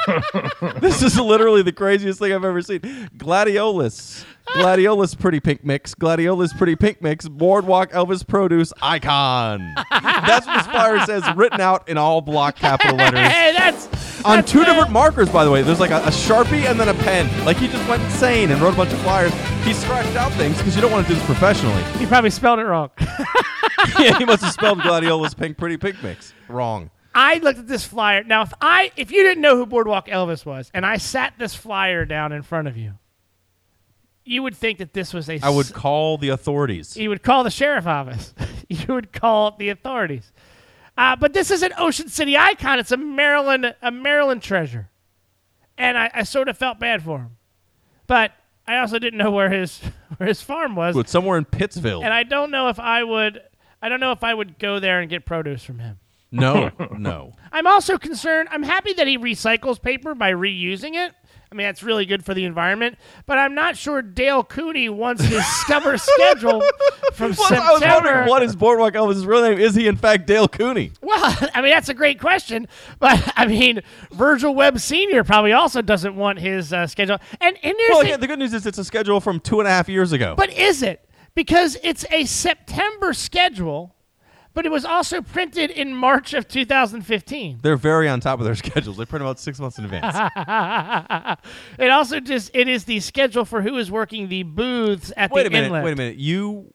[0.81, 2.81] this is literally the craziest thing I've ever seen.
[3.17, 4.25] Gladiolus.
[4.55, 5.95] Gladiolus pretty pink mix.
[5.95, 7.29] Gladiola's pretty pink mix.
[7.29, 9.75] Boardwalk Elvis produce icon.
[9.91, 13.21] That's what this flyer says, written out in all block capital letters.
[13.21, 14.73] Hey, that's On two bad.
[14.73, 15.63] different markers, by the way.
[15.63, 17.29] There's like a, a sharpie and then a pen.
[17.45, 19.33] Like he just went insane and wrote a bunch of flyers.
[19.65, 21.83] He scratched out things because you don't want to do this professionally.
[21.99, 22.91] He probably spelled it wrong.
[23.99, 26.91] yeah, he must have spelled Gladiola's pink pretty pink mix wrong.
[27.15, 28.25] I looked at this flyer.
[28.25, 31.55] Now, if I if you didn't know who Boardwalk Elvis was, and I sat this
[31.55, 32.95] flyer down in front of you,
[34.27, 35.39] you would think that this was a.
[35.43, 36.97] I would call the authorities.
[36.97, 38.35] You would call the sheriff office.
[38.69, 40.33] you would call the authorities.
[40.99, 42.79] Uh, but this is an Ocean City icon.
[42.79, 44.89] It's a Maryland a Maryland treasure,
[45.79, 47.37] and I, I sort of felt bad for him,
[48.07, 48.33] but
[48.67, 49.79] I also didn't know where his
[50.17, 52.03] where his farm was, But somewhere in Pittsville.
[52.03, 53.41] and I don't know if I would.
[53.81, 55.99] I don't know if I would go there and get produce from him.
[56.33, 57.35] no, no.
[57.53, 58.49] I'm also concerned.
[58.51, 61.15] I'm happy that he recycles paper by reusing it.
[61.51, 62.99] I mean, that's really good for the environment.
[63.25, 66.63] But I'm not sure Dale Cooney wants his summer schedule
[67.15, 67.95] from Well, I was September.
[68.09, 69.59] wondering what is Boardwalk Elvis' real name?
[69.59, 70.93] Is he in fact Dale Cooney?
[71.01, 72.67] well, I mean, that's a great question.
[72.99, 73.81] But I mean,
[74.13, 75.25] Virgil Webb Sr.
[75.25, 77.19] probably also doesn't want his uh, schedule.
[77.41, 79.71] And, and Well, yeah, the good news is it's a schedule from two and a
[79.71, 80.35] half years ago.
[80.37, 81.03] but is it?
[81.35, 83.95] because it's a September schedule,
[84.57, 87.59] but it was also printed in March of 2015.
[87.62, 88.97] They're very on top of their schedules.
[88.97, 90.16] They print about six months in advance.
[91.79, 95.42] It also just it is the schedule for who is working the booths at wait
[95.42, 95.66] the a minute.
[95.66, 95.85] inlet.
[95.85, 96.16] Wait a minute.
[96.16, 96.73] You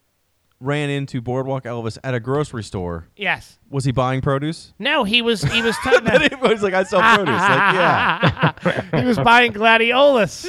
[0.60, 3.08] ran into Boardwalk Elvis at a grocery store.
[3.16, 3.58] Yes.
[3.70, 4.74] Was he buying produce?
[4.78, 7.34] No, he was he was talking about he was like, I sell produce.
[7.34, 9.00] like, yeah.
[9.02, 10.46] he was buying gladiolus.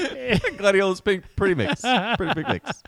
[0.59, 1.81] Gladiolus pink, pretty mix.
[1.81, 2.83] Pretty big mix.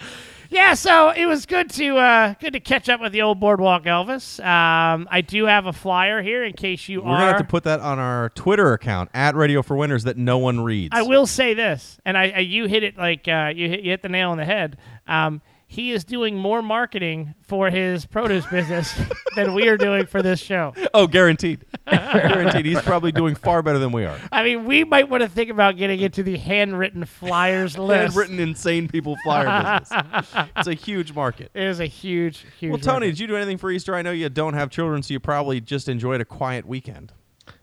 [0.54, 3.84] Yeah, so it was good to uh, good to catch up with the old boardwalk
[3.84, 4.38] Elvis.
[4.38, 7.06] Um, I do have a flyer here in case you are.
[7.06, 7.18] We're are.
[7.18, 10.38] gonna have to put that on our Twitter account at Radio for Winners that no
[10.38, 10.90] one reads.
[10.96, 13.90] I will say this, and I, I you hit it like uh, you hit you
[13.90, 14.78] hit the nail on the head.
[15.08, 15.42] Um,
[15.74, 18.94] he is doing more marketing for his produce business
[19.36, 20.72] than we are doing for this show.
[20.94, 21.64] Oh, guaranteed.
[21.90, 22.66] guaranteed.
[22.66, 24.16] He's probably doing far better than we are.
[24.30, 28.00] I mean, we might want to think about getting into the handwritten flyers list.
[28.00, 30.32] Handwritten insane people flyer business.
[30.56, 31.50] It's a huge market.
[31.52, 32.70] It is a huge, huge.
[32.70, 33.06] Well, Tony, market.
[33.06, 33.96] did you do anything for Easter?
[33.96, 37.12] I know you don't have children, so you probably just enjoyed a quiet weekend.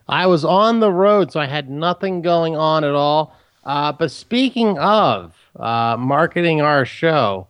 [0.06, 3.34] I was on the road, so I had nothing going on at all.
[3.64, 7.48] Uh, but speaking of uh, marketing our show,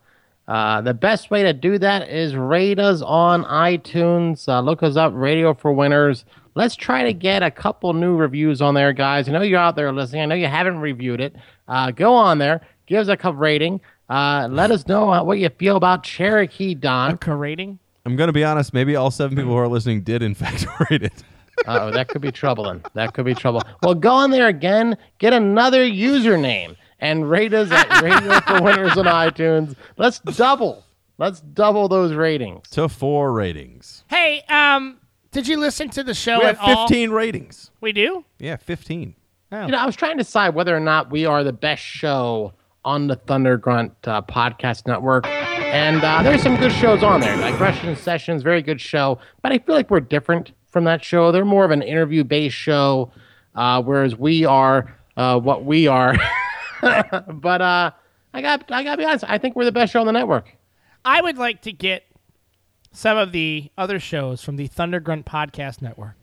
[0.48, 4.48] uh, the best way to do that is rate us on iTunes.
[4.48, 6.24] Uh, look us up, Radio for Winners.
[6.54, 9.28] Let's try to get a couple new reviews on there, guys.
[9.28, 10.22] I know you're out there listening.
[10.22, 11.34] I know you haven't reviewed it.
[11.68, 13.80] Uh, go on there, give us a cup rating.
[14.10, 17.18] Uh, let us know uh, what you feel about Cherokee Don.
[17.26, 17.78] A rating?
[18.04, 18.74] I'm going to be honest.
[18.74, 21.22] Maybe all seven people who are listening did, in fact, rate it.
[21.66, 22.82] oh, that could be troubling.
[22.94, 23.62] That could be trouble.
[23.82, 28.96] Well, go on there again, get another username, and rate us at Radio for Winners
[28.96, 29.74] on iTunes.
[29.98, 30.84] Let's double.
[31.18, 32.70] Let's double those ratings.
[32.70, 34.04] To four ratings.
[34.08, 34.98] Hey, um,
[35.32, 36.88] did you listen to the show We at have all?
[36.88, 37.70] 15 ratings.
[37.80, 38.24] We do.
[38.38, 39.14] Yeah, 15.
[39.50, 42.54] You know, I was trying to decide whether or not we are the best show
[42.86, 45.26] on the Thunder Grunt uh, podcast network.
[45.26, 47.36] And uh, there's some good shows on there.
[47.36, 49.18] Digression Sessions, very good show.
[49.42, 51.32] But I feel like we're different from that show.
[51.32, 53.12] They're more of an interview based show,
[53.54, 56.16] uh, whereas we are uh, what we are.
[57.28, 57.90] but uh,
[58.34, 59.24] I got I got to be honest.
[59.28, 60.54] I think we're the best show on the network.
[61.04, 62.04] I would like to get
[62.92, 66.16] some of the other shows from the Thunder Grunt Podcast Network,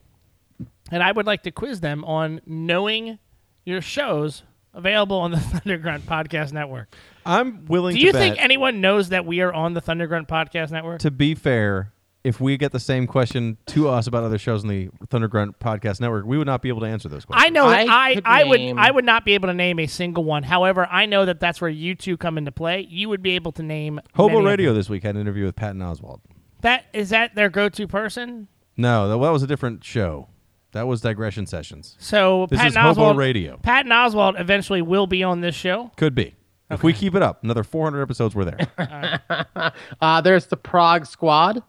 [0.91, 3.19] and I would like to quiz them on knowing
[3.65, 4.43] your shows
[4.73, 6.93] available on the Thunder Grunt Podcast Network.
[7.25, 10.07] I'm willing to Do you bet, think anyone knows that we are on the Thunder
[10.07, 10.99] Grunt Podcast Network?
[11.01, 11.91] to be fair,
[12.23, 15.57] if we get the same question to us about other shows in the Thunder Grunt
[15.59, 17.45] Podcast Network, we would not be able to answer those questions.
[17.47, 19.79] I know that I I, I, would name- I would not be able to name
[19.79, 20.43] a single one.
[20.43, 22.85] However, I know that that's where you two come into play.
[22.89, 24.77] You would be able to name Hobo many of Radio them.
[24.79, 26.19] this week had an interview with Patton Oswalt.
[26.61, 28.47] That is that their go-to person.
[28.75, 30.27] No, that, that was a different show.
[30.73, 31.95] That was Digression Sessions.
[31.99, 33.57] So This Patton is Hobo Oswald, Radio.
[33.63, 35.91] Patton Oswalt eventually will be on this show.
[35.97, 36.35] Could be.
[36.69, 39.21] If we keep it up, another 400 episodes, we're there.
[40.01, 41.63] Uh, there's the Prague Squad.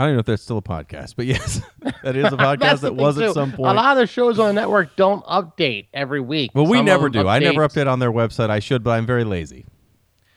[0.00, 1.60] I don't know if that's still a podcast, but yes,
[2.02, 3.70] that is a podcast that was thing, at some point.
[3.70, 6.52] A lot of the shows on the network don't update every week.
[6.54, 7.28] Well, we Some never them do.
[7.28, 8.48] I never update- update on their website.
[8.48, 9.66] I should, but I'm very lazy.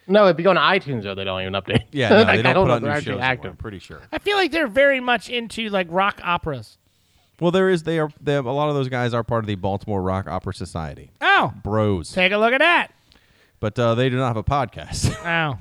[0.05, 1.83] No, if you go on iTunes, though, they don't even update.
[1.93, 3.07] Yeah, no, Like, they I don't don't put know out new actually shows.
[3.11, 3.51] Anymore, active.
[3.51, 4.01] I'm pretty sure.
[4.11, 6.77] I feel like they're very much into like rock operas.
[7.39, 7.83] Well, there is.
[7.83, 8.09] They are.
[8.21, 11.11] They have a lot of those guys are part of the Baltimore Rock Opera Society.
[11.21, 12.91] Oh, Bros, take a look at that.
[13.61, 15.15] but uh, they do not have a podcast.
[15.25, 15.59] Oh.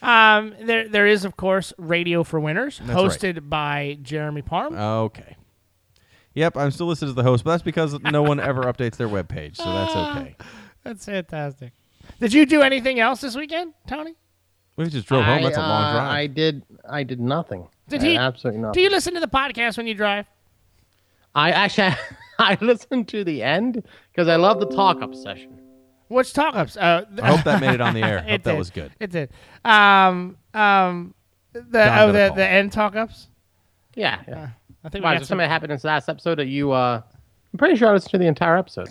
[0.00, 3.10] Um, there, there is of course Radio for Winners, That's right.
[3.36, 4.78] hosted by Jeremy Parm.
[5.04, 5.36] okay.
[6.34, 9.08] Yep, I'm still listed as the host, but that's because no one ever updates their
[9.08, 10.36] webpage, so that's okay.
[10.84, 11.72] That's fantastic.
[12.20, 14.14] Did you do anything else this weekend, Tony?
[14.76, 15.38] We just drove home.
[15.38, 16.10] I, That's a long uh, drive.
[16.12, 16.62] I did.
[16.88, 17.66] I did nothing.
[17.88, 18.16] Did I he?
[18.16, 18.74] Absolutely nothing.
[18.74, 20.26] Do you listen to the podcast when you drive?
[21.34, 21.96] I actually
[22.38, 23.82] I listened to the end
[24.12, 25.57] because I love the talk up session.
[26.08, 26.76] Which talk ups?
[26.76, 28.18] Uh, I hope that made it on the air.
[28.18, 28.58] I hope it that did.
[28.58, 28.92] was good.
[28.98, 29.30] It did.
[29.64, 31.14] Um, um,
[31.52, 33.28] the got oh a the the end talk ups.
[33.94, 34.48] Yeah, yeah.
[34.84, 36.72] I think we Why, got is something that happened in this last episode that you?
[36.72, 37.02] uh
[37.52, 38.90] I'm pretty sure I listened to the entire episode.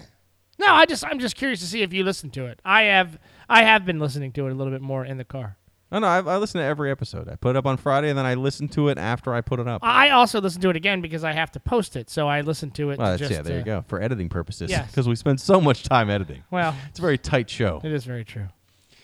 [0.59, 2.59] No, I just I'm just curious to see if you listened to it.
[2.65, 5.57] I have I have been listening to it a little bit more in the car.
[5.89, 7.29] No, no, I, I listen to every episode.
[7.29, 9.59] I put it up on Friday, and then I listen to it after I put
[9.61, 9.81] it up.
[9.85, 12.71] I also listen to it again because I have to post it, so I listen
[12.71, 12.99] to it.
[12.99, 13.85] well, that's, just, yeah, there uh, you go.
[13.87, 14.87] For editing purposes, Yes.
[14.91, 16.43] because we spend so much time editing.
[16.51, 17.79] Well, It's a very tight show.
[17.85, 18.47] it is very true.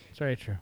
[0.10, 0.58] It's very true.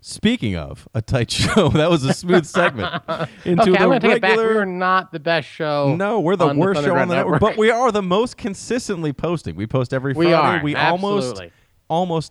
[0.00, 3.02] Speaking of a tight show, that was a smooth segment
[3.44, 4.30] into Okay, the I'm gonna take it back.
[4.32, 4.48] regular.
[4.54, 5.94] We are not the best show.
[5.96, 9.12] no, we're the on worst show on the network, but we are the most consistently
[9.12, 9.56] posting.
[9.56, 10.58] We post every We Friday.
[10.58, 11.44] are, we almost absolutely.
[11.46, 11.52] almost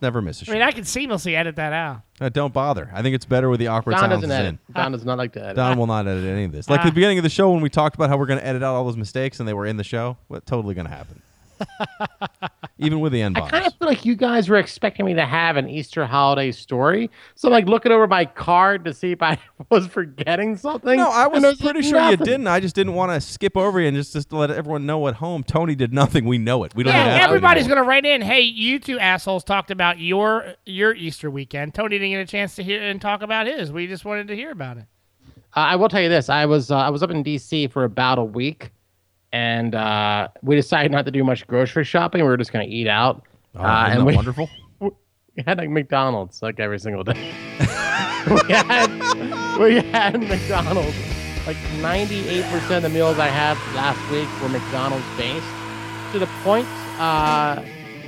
[0.02, 0.52] never miss a show.
[0.52, 2.02] I mean, I can seamlessly edit that out.
[2.20, 2.90] Uh, don't bother.
[2.92, 4.58] I think it's better with the awkward Don silences doesn't in.
[4.72, 5.56] Don does not like to edit.
[5.56, 6.68] Don will not edit any of this.
[6.68, 6.84] Like Ah.
[6.84, 8.74] the beginning of the show when we talked about how we're going to edit out
[8.74, 10.16] all those mistakes and they were in the show.
[10.28, 11.22] What totally going to happen?
[12.78, 15.14] Even with the N I I kind of feel like you guys were expecting me
[15.14, 17.10] to have an Easter holiday story.
[17.34, 19.38] So I'm like looking over my card to see if I
[19.70, 20.96] was forgetting something.
[20.96, 22.46] No, I and was pretty sure you didn't.
[22.46, 25.06] I just didn't want to skip over you and just, just to let everyone know
[25.08, 25.42] at home.
[25.42, 26.24] Tony did nothing.
[26.24, 26.74] We know it.
[26.74, 28.22] We don't Yeah, have everybody's gonna write in.
[28.22, 31.74] Hey, you two assholes talked about your your Easter weekend.
[31.74, 33.72] Tony didn't get a chance to hear and talk about his.
[33.72, 34.84] We just wanted to hear about it.
[35.54, 37.68] Uh, I will tell you this: I was uh, I was up in D.C.
[37.68, 38.72] for about a week,
[39.36, 42.22] and uh, we decided not to do much grocery shopping.
[42.22, 43.22] We were just going to eat out,
[43.54, 44.48] Oh, uh, and we, wonderful?
[44.80, 44.90] we
[45.46, 47.34] had like McDonald's like every single day.
[47.60, 50.96] we had we had McDonald's.
[51.46, 55.46] Like 98% of the meals I had last week were McDonald's based,
[56.12, 56.66] to the point
[56.98, 57.62] uh,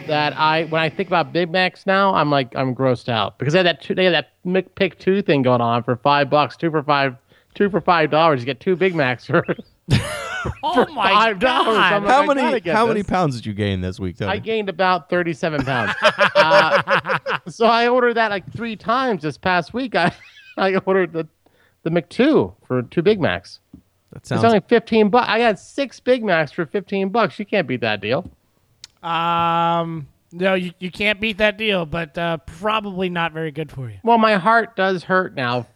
[0.08, 3.52] that I when I think about Big Macs now, I'm like I'm grossed out because
[3.52, 6.56] they had that two, they had that McPick two thing going on for five bucks,
[6.56, 7.16] two for five,
[7.54, 8.40] two for five dollars.
[8.40, 9.44] You get two Big Macs for.
[10.62, 11.40] Oh my $5.
[11.40, 11.68] god!
[11.68, 14.32] I'm like, How many get how many pounds did you gain this week, Tony?
[14.32, 15.92] I gained about 37 pounds.
[16.34, 19.94] uh, so I ordered that like three times this past week.
[19.94, 20.12] I,
[20.56, 21.26] I ordered the,
[21.82, 23.60] the McTwo for two Big Macs.
[24.12, 24.42] that sounds.
[24.42, 25.26] It's only 15 bucks.
[25.28, 27.38] I got six Big Macs for 15 bucks.
[27.38, 28.30] You can't beat that deal.
[29.02, 33.88] Um, no, you, you can't beat that deal, but uh, probably not very good for
[33.88, 33.98] you.
[34.02, 35.66] Well, my heart does hurt now.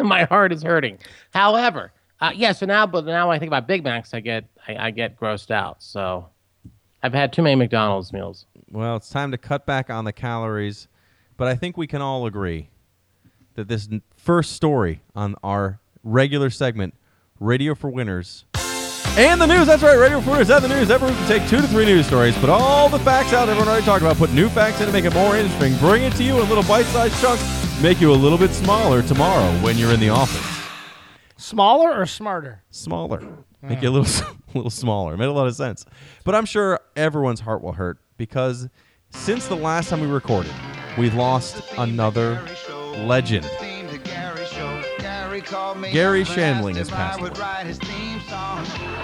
[0.00, 0.98] my heart is hurting.
[1.32, 2.52] However, uh, yeah.
[2.52, 5.16] So now, but now when I think about Big Macs, I get I, I get
[5.18, 5.82] grossed out.
[5.82, 6.28] So
[7.02, 8.46] I've had too many McDonald's meals.
[8.70, 10.88] Well, it's time to cut back on the calories,
[11.36, 12.70] but I think we can all agree
[13.54, 16.94] that this first story on our regular segment,
[17.38, 18.44] Radio for Winners,
[19.16, 19.66] and the news.
[19.66, 20.90] That's right, Radio for Winners and the news.
[20.90, 23.84] Everyone can take two to three news stories, put all the facts out everyone already
[23.84, 26.40] talked about, put new facts in to make it more interesting, bring it to you
[26.40, 27.42] in little bite-sized chunks,
[27.82, 30.53] make you a little bit smaller tomorrow when you're in the office.
[31.44, 32.62] Smaller or smarter?
[32.70, 33.20] Smaller.
[33.60, 34.22] Make it a little, s-
[34.54, 35.12] little smaller.
[35.12, 35.84] It Made a lot of sense.
[36.24, 38.66] But I'm sure everyone's heart will hurt because
[39.10, 40.50] since the last time we recorded,
[40.96, 42.42] we've lost another
[42.96, 43.44] legend.
[45.92, 47.30] Gary Shandling has passed away.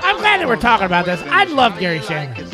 [0.02, 1.20] I'm glad that we're talking about this.
[1.26, 2.48] I love Gary Shandling.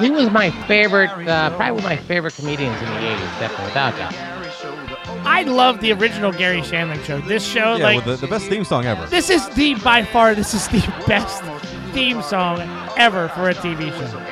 [0.00, 3.64] He was my favorite, uh, probably one of my favorite comedians in the 80s, definitely,
[3.64, 4.37] without doubt.
[5.24, 7.20] I love the original Gary Shandling show.
[7.20, 9.06] This show, Yeah, like, with the, the best theme song ever.
[9.06, 11.42] this is the by far this is the best
[11.92, 12.60] theme song
[12.96, 14.24] ever for a TV show.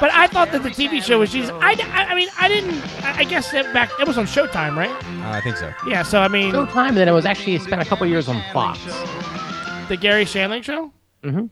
[0.00, 1.52] But I thought that the TV show was Jesus.
[1.60, 2.74] I, I, I mean, I didn't.
[3.04, 4.90] I I guess that back it was on Showtime, right?
[4.90, 5.72] Uh, I think so.
[5.86, 6.02] Yeah.
[6.02, 8.80] So I mean, Showtime, then it was actually spent a couple years on Fox.
[9.88, 10.92] the Gary Shandling show.
[11.22, 11.46] Mm-hmm.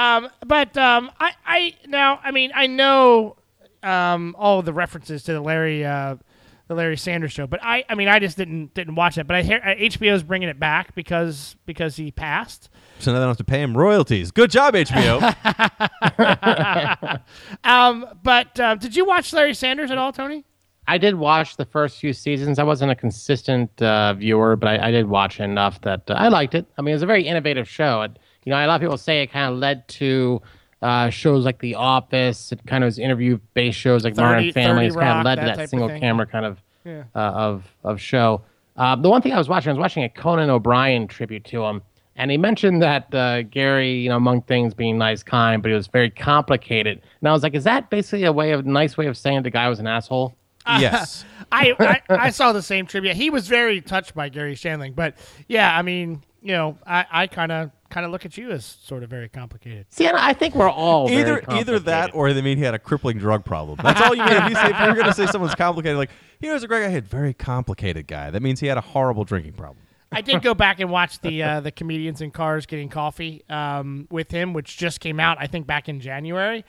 [0.00, 3.36] Um, but um, I, I now, I mean, I know
[3.82, 6.16] um, all of the references to the Larry, uh,
[6.68, 9.26] the Larry Sanders show, but I, I mean, I just didn't didn't watch it.
[9.26, 12.68] But I hear uh, HBO's bringing it back because because he passed.
[12.98, 14.30] So now they don't have to pay him royalties.
[14.30, 15.34] Good job, HBO.
[17.64, 20.44] Um, but uh, did you watch Larry Sanders at all, Tony?
[20.86, 22.58] I did watch the first few seasons.
[22.58, 26.28] I wasn't a consistent uh, viewer, but I, I did watch enough that uh, I
[26.28, 26.66] liked it.
[26.78, 28.02] I mean, it was a very innovative show.
[28.02, 30.40] And, you know, a lot of people say it kind of led to
[30.82, 32.52] uh, shows like The Office.
[32.52, 34.82] It kind of was interview-based shows like 30 Modern Family.
[34.82, 37.04] 30 It's kind of led that to that single camera kind of Yeah.
[37.14, 38.42] uh, of of show.
[38.76, 41.64] Uh, the one thing I was watching, I was watching a Conan O'Brien tribute to
[41.64, 41.82] him,
[42.14, 45.74] and he mentioned that uh, Gary, you know, among things being nice, kind, but he
[45.74, 47.00] was very complicated.
[47.20, 49.50] And I was like, is that basically a way of nice way of saying the
[49.50, 50.34] guy was an asshole?
[50.66, 51.24] yes.
[51.50, 53.14] I, I I saw the same trivia.
[53.14, 55.16] He was very touched by Gary Shandling, but
[55.48, 58.64] yeah, I mean, you know, I I kind of kind of look at you as
[58.64, 59.86] sort of very complicated.
[59.90, 62.74] See, and I think we're all very Either either that or they mean he had
[62.74, 63.78] a crippling drug problem.
[63.82, 64.32] That's all you mean.
[64.32, 66.82] If, you say, if you're going to say someone's complicated, like he was a great
[66.82, 68.30] guy, he had very complicated guy.
[68.30, 69.78] That means he had a horrible drinking problem.
[70.10, 74.08] I did go back and watch the uh, the comedians in cars getting coffee um,
[74.10, 76.64] with him, which just came out I think back in January.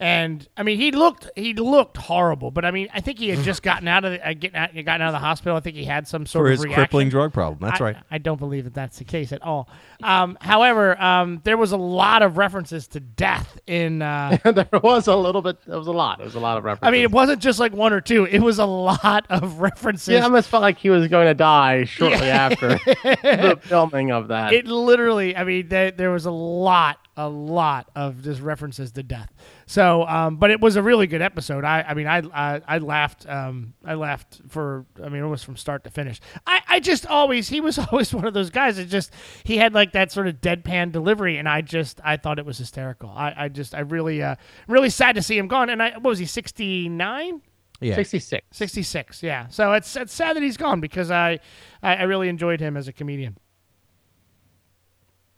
[0.00, 3.44] And I mean, he looked he looked horrible, but I mean, I think he had
[3.44, 5.56] just gotten out of the, uh, getting out, gotten out of the hospital.
[5.56, 6.74] I think he had some sort For of his reaction.
[6.84, 7.58] crippling drug problem.
[7.60, 7.96] That's I, right.
[8.10, 9.68] I don't believe that that's the case at all.
[10.02, 14.02] Um, however, um, there was a lot of references to death in.
[14.02, 15.58] Uh, there was a little bit.
[15.64, 16.18] There was a lot.
[16.18, 16.88] There was a lot of references.
[16.88, 18.24] I mean, it wasn't just like one or two.
[18.26, 20.08] It was a lot of references.
[20.08, 24.28] yeah, I almost felt like he was going to die shortly after the filming of
[24.28, 24.52] that.
[24.52, 29.02] it literally i mean there, there was a lot a lot of just references to
[29.02, 29.32] death.
[29.66, 31.64] So um, but it was a really good episode.
[31.64, 35.56] I i mean i i, I laughed um, i laughed for i mean almost from
[35.56, 36.20] start to finish.
[36.46, 39.12] I i just always he was always one of those guys that just
[39.44, 42.58] he had like that sort of deadpan delivery and i just i thought it was
[42.58, 43.10] hysterical.
[43.10, 44.34] I i just i really uh
[44.66, 45.70] really sad to see him gone.
[45.70, 47.42] And i what was he 69
[47.80, 47.94] Yeah.
[47.94, 48.44] 66.
[48.50, 49.46] 66 yeah.
[49.48, 51.38] So it's it's sad that he's gone because i
[51.80, 53.38] i, I really enjoyed him as a comedian.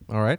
[0.08, 0.38] All right.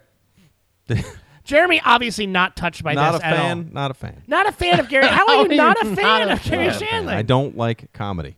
[1.48, 3.38] do Jeremy obviously not touched by not this a at all.
[3.38, 3.70] fan.
[3.72, 4.22] Not a fan.
[4.26, 5.06] Not a fan of Gary.
[5.06, 6.80] How How are are you not a fan not a of Gary fan?
[6.80, 7.14] Shandling?
[7.14, 8.36] I don't like comedy.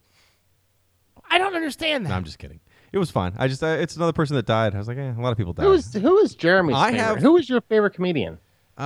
[1.30, 2.10] I don't understand that.
[2.10, 2.60] No, I'm just kidding.
[2.92, 3.34] It was fine.
[3.38, 4.74] I just uh, it's another person that died.
[4.74, 5.62] I was like, eh, a lot of people died.
[5.64, 7.04] Who is who is Jeremy's I favorite?
[7.04, 8.38] have- Who is your favorite comedian?
[8.78, 8.82] Uh,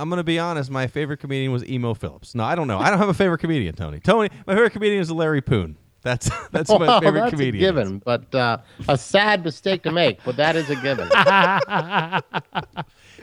[0.00, 0.70] I'm gonna be honest.
[0.70, 2.34] My favorite comedian was Emo Philips.
[2.34, 2.78] No, I don't know.
[2.78, 3.98] I don't have a favorite comedian, Tony.
[4.00, 5.76] Tony, my favorite comedian is Larry Poon.
[6.02, 7.56] That's that's my Well, favorite that's comedian.
[7.64, 8.58] a given, but uh,
[8.88, 11.08] a sad mistake to make, but that is a given.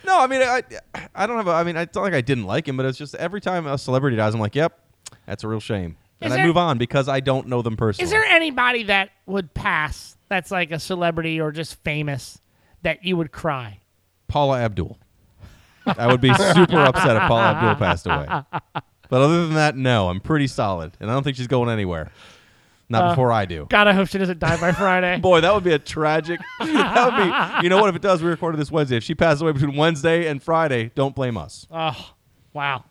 [0.06, 0.64] No, I mean, I
[1.16, 1.48] I don't have.
[1.48, 3.68] A, I mean, it's not like I didn't like him, but it's just every time
[3.68, 4.80] a celebrity dies, I'm like, yep,
[5.26, 7.78] that's a real shame, and Is I there- move on because I don't know them
[7.78, 8.06] personally.
[8.06, 12.40] Is there anybody that would pass that's like a celebrity or just famous
[12.82, 13.80] that you would cry?
[14.28, 14.98] Paula Abdul?
[15.86, 18.28] I would be super upset if Paula Abdul passed away.
[19.10, 22.12] But other than that, no, I'm pretty solid, and I don't think she's going anywhere.
[22.92, 23.66] Not Uh, before I do.
[23.70, 25.18] God, I hope she doesn't die by Friday.
[25.22, 26.40] Boy, that would be a tragic.
[26.60, 27.64] that would be.
[27.64, 27.90] You know what?
[27.90, 28.98] If it does, we recorded this Wednesday.
[28.98, 31.66] If she passes away between Wednesday and Friday, don't blame us.
[31.72, 32.12] Oh,
[32.54, 32.84] wow.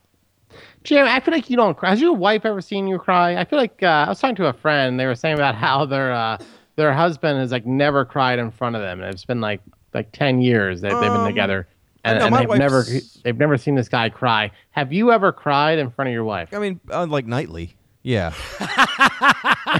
[0.82, 1.90] Jeremy, I feel like you don't cry.
[1.90, 3.36] Has your wife ever seen you cry?
[3.36, 4.98] I feel like uh, I was talking to a friend.
[4.98, 6.38] They were saying about how their uh,
[6.76, 9.60] their husband has like never cried in front of them, and it's been like
[9.92, 11.68] like ten years that they've been Um, together,
[12.04, 12.84] and, no, and they've never
[13.22, 14.50] they've never seen this guy cry.
[14.70, 16.48] Have you ever cried in front of your wife?
[16.54, 17.76] I mean, uh, like nightly.
[18.02, 18.32] Yeah.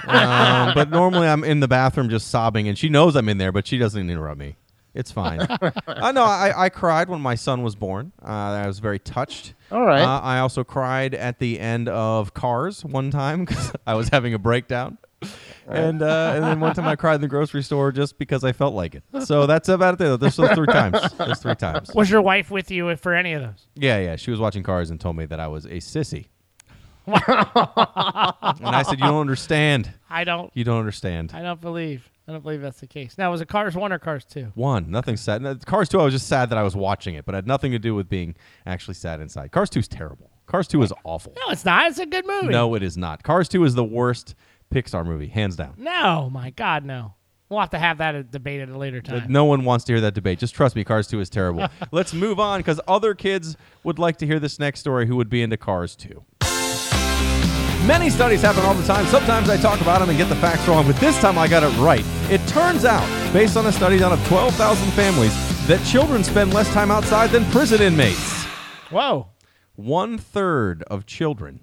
[0.07, 3.53] um, but normally I'm in the bathroom just sobbing, and she knows I'm in there,
[3.53, 4.57] but she doesn't interrupt me.
[4.95, 5.41] It's fine.
[5.87, 6.25] I know.
[6.25, 8.13] I, I cried when my son was born.
[8.23, 9.55] Uh, I was very touched.
[9.71, 10.03] All right.
[10.03, 14.35] Uh, I also cried at the end of Cars one time because I was having
[14.35, 14.99] a breakdown.
[15.69, 18.53] And uh, and then one time I cried in the grocery store just because I
[18.53, 19.05] felt like it.
[19.27, 19.99] So that's about it.
[19.99, 20.17] There.
[20.17, 20.99] Those those three times.
[21.19, 21.95] There's three times.
[21.95, 23.69] Was your wife with you for any of those?
[23.77, 24.17] Yeah, yeah.
[24.17, 26.29] She was watching Cars and told me that I was a sissy.
[27.27, 29.93] and I said, "You don't understand.
[30.09, 30.51] I don't.
[30.55, 32.09] You don't understand." I don't believe.
[32.29, 33.19] I don't believe that's the case.
[33.19, 34.53] Now, was it Cars One or Cars Two?
[34.55, 35.43] One, nothing sad.
[35.43, 37.47] No, Cars two, I was just sad that I was watching it, but it had
[37.47, 38.37] nothing to do with being
[38.67, 39.51] actually sad inside.
[39.53, 40.31] Cars two is terrible.
[40.47, 41.33] Cars two is awful.
[41.37, 41.89] No, it's not.
[41.91, 42.49] It's a good movie.
[42.49, 43.23] No, it is not.
[43.23, 44.35] Cars two is the worst
[44.73, 45.75] Pixar movie, hands down.
[45.77, 47.15] No, my God, no.
[47.49, 49.27] We'll have to have that debate at a later time.
[49.29, 50.39] No one wants to hear that debate.
[50.39, 51.67] Just trust me, Cars 2 is terrible.
[51.91, 55.29] Let's move on because other kids would like to hear this next story who would
[55.29, 56.23] be into Cars 2.
[57.87, 59.07] Many studies happen all the time.
[59.07, 61.63] Sometimes I talk about them and get the facts wrong, but this time I got
[61.63, 62.05] it right.
[62.31, 65.33] It turns out, based on a study done of 12,000 families,
[65.67, 68.45] that children spend less time outside than prison inmates.
[68.91, 69.29] Whoa.
[69.77, 71.61] One third of children,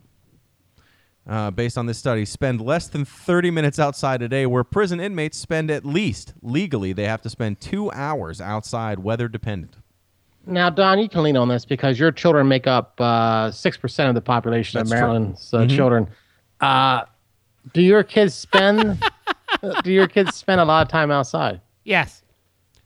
[1.30, 5.00] uh, based on this study, spend less than 30 minutes outside a day, where prison
[5.00, 9.76] inmates spend at least, legally, they have to spend two hours outside, weather dependent.
[10.48, 14.10] Now, Don, you can lean on this because your children make up uh, six percent
[14.10, 15.00] of the population That's of true.
[15.00, 16.08] Maryland's uh, children.
[16.62, 17.04] Uh,
[17.74, 19.04] do your kids spend?
[19.84, 21.62] do your kids spend a lot of time outside?
[21.84, 22.24] Yes.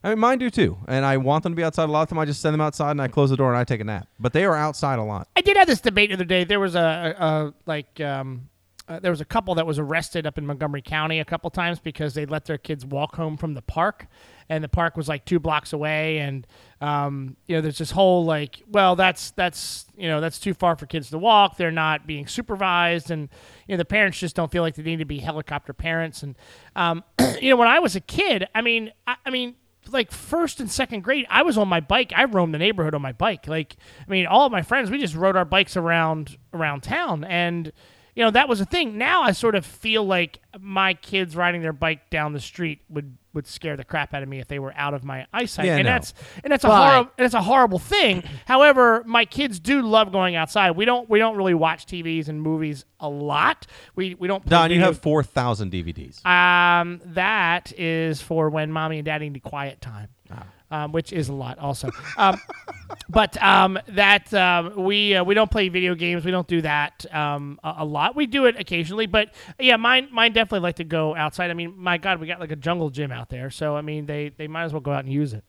[0.04, 0.78] I mean, mine do too.
[0.88, 2.20] And I want them to be outside a lot of the time.
[2.20, 4.08] I just send them outside and I close the door and I take a nap.
[4.20, 5.28] But they are outside a lot.
[5.36, 6.44] I did have this debate the other day.
[6.44, 8.50] There was a, a, a like um,
[8.92, 11.80] uh, there was a couple that was arrested up in Montgomery County a couple times
[11.80, 14.08] because they let their kids walk home from the park,
[14.52, 16.46] and the park was like two blocks away, and
[16.82, 20.76] um, you know there's this whole like, well, that's that's you know that's too far
[20.76, 21.56] for kids to walk.
[21.56, 23.30] They're not being supervised, and
[23.66, 26.22] you know the parents just don't feel like they need to be helicopter parents.
[26.22, 26.36] And
[26.76, 27.02] um,
[27.42, 29.56] you know when I was a kid, I mean, I, I mean
[29.90, 32.12] like first and second grade, I was on my bike.
[32.14, 33.48] I roamed the neighborhood on my bike.
[33.48, 37.24] Like, I mean, all of my friends, we just rode our bikes around around town,
[37.24, 37.72] and
[38.16, 38.98] you know that was a thing.
[38.98, 43.16] Now I sort of feel like my kids riding their bike down the street would
[43.34, 45.78] would scare the crap out of me if they were out of my eyesight, Yeah,
[45.78, 45.92] and no.
[45.92, 46.14] that's
[46.44, 48.24] and that's a horrible and it's a horrible thing.
[48.46, 50.72] However, my kids do love going outside.
[50.72, 53.68] We don't we don't really watch TVs and movies a lot.
[53.96, 54.46] We we don't.
[54.46, 56.26] play Don, you have 4,000 DVDs.
[56.26, 60.44] um, that is for when mommy and daddy need quiet time, Ah.
[60.72, 61.90] Um, which is a lot also.
[62.18, 62.40] um,
[63.10, 66.26] but um, that um, we uh, we don't play video games.
[66.26, 68.16] We don't do that um, a, a lot.
[68.16, 71.52] We do it occasionally, but yeah, mine mine definitely like to go outside.
[71.52, 74.06] I mean, my God, we got like a jungle gym out there, so I mean,
[74.06, 75.44] they they might as well go out and use it.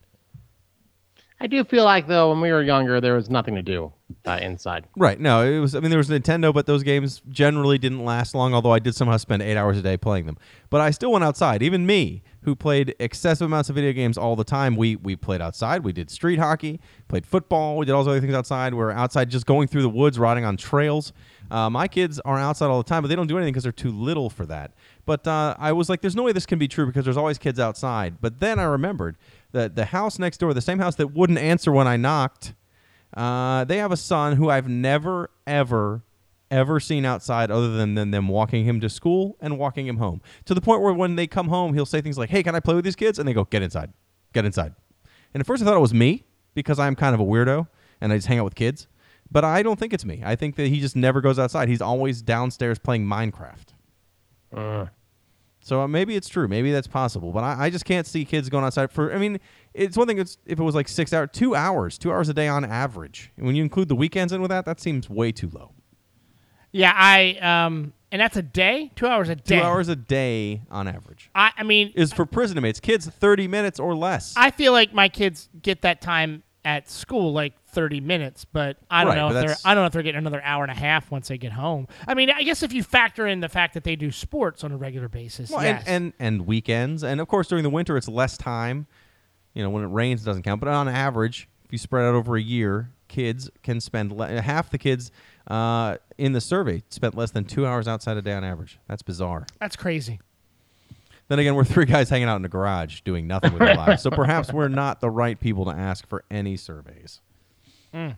[1.40, 3.92] I do feel like though when we were younger, there was nothing to do
[4.26, 4.86] uh, inside.
[4.96, 5.18] Right.
[5.18, 5.74] No, it was.
[5.74, 8.54] I mean, there was Nintendo, but those games generally didn't last long.
[8.54, 10.38] Although I did somehow spend eight hours a day playing them.
[10.70, 11.62] But I still went outside.
[11.62, 15.40] Even me, who played excessive amounts of video games all the time, we we played
[15.40, 15.84] outside.
[15.84, 17.76] We did street hockey, played football.
[17.76, 18.74] We did all those other things outside.
[18.74, 21.12] We were outside, just going through the woods, riding on trails.
[21.50, 23.72] Uh, my kids are outside all the time, but they don't do anything because they're
[23.72, 24.72] too little for that.
[25.04, 27.38] But uh, I was like, there's no way this can be true because there's always
[27.38, 28.16] kids outside.
[28.20, 29.16] But then I remembered
[29.52, 32.54] that the house next door, the same house that wouldn't answer when I knocked.
[33.14, 36.02] Uh, they have a son who I've never, ever,
[36.50, 40.20] ever seen outside other than, than them walking him to school and walking him home.
[40.46, 42.60] To the point where when they come home, he'll say things like, Hey, can I
[42.60, 43.18] play with these kids?
[43.18, 43.92] And they go, Get inside.
[44.32, 44.74] Get inside.
[45.34, 46.24] And at first I thought it was me.
[46.54, 47.66] because I'm kind of a weirdo
[48.00, 48.86] and I just hang out with kids.
[49.30, 50.20] But I don't think it's me.
[50.24, 51.68] I think that he just never goes outside.
[51.70, 53.68] He's always downstairs playing Minecraft.
[55.62, 56.48] So uh, maybe it's true.
[56.48, 57.30] Maybe that's possible.
[57.30, 59.14] But I, I just can't see kids going outside for.
[59.14, 59.38] I mean,
[59.72, 60.18] it's one thing.
[60.18, 63.30] It's, if it was like six hours, two hours, two hours a day on average.
[63.36, 65.72] And when you include the weekends in with that, that seems way too low.
[66.72, 69.58] Yeah, I um, and that's a day, two hours a day.
[69.58, 72.80] Two hours a day on average I, I mean, is for prison inmates.
[72.80, 74.34] Kids, thirty minutes or less.
[74.36, 79.02] I feel like my kids get that time at school, like thirty minutes, but I
[79.04, 80.74] don't Right, know if they're I don't know if they're getting another hour and a
[80.78, 81.88] half once they get home.
[82.06, 84.72] I mean, I guess if you factor in the fact that they do sports on
[84.72, 85.82] a regular basis, Well, yes.
[85.86, 88.86] and, and and weekends, and of course during the winter it's less time.
[89.54, 90.60] You know, when it rains, it doesn't count.
[90.60, 94.70] But on average, if you spread out over a year, kids can spend le- half
[94.70, 95.10] the kids
[95.46, 98.78] uh, in the survey spent less than two hours outside a day on average.
[98.88, 99.46] That's bizarre.
[99.60, 100.20] that's crazy.
[101.28, 104.02] Then again, we're three guys hanging out in a garage doing nothing with our lives,
[104.02, 107.20] so perhaps we're not the right people to ask for any surveys.
[107.95, 108.16] Mm.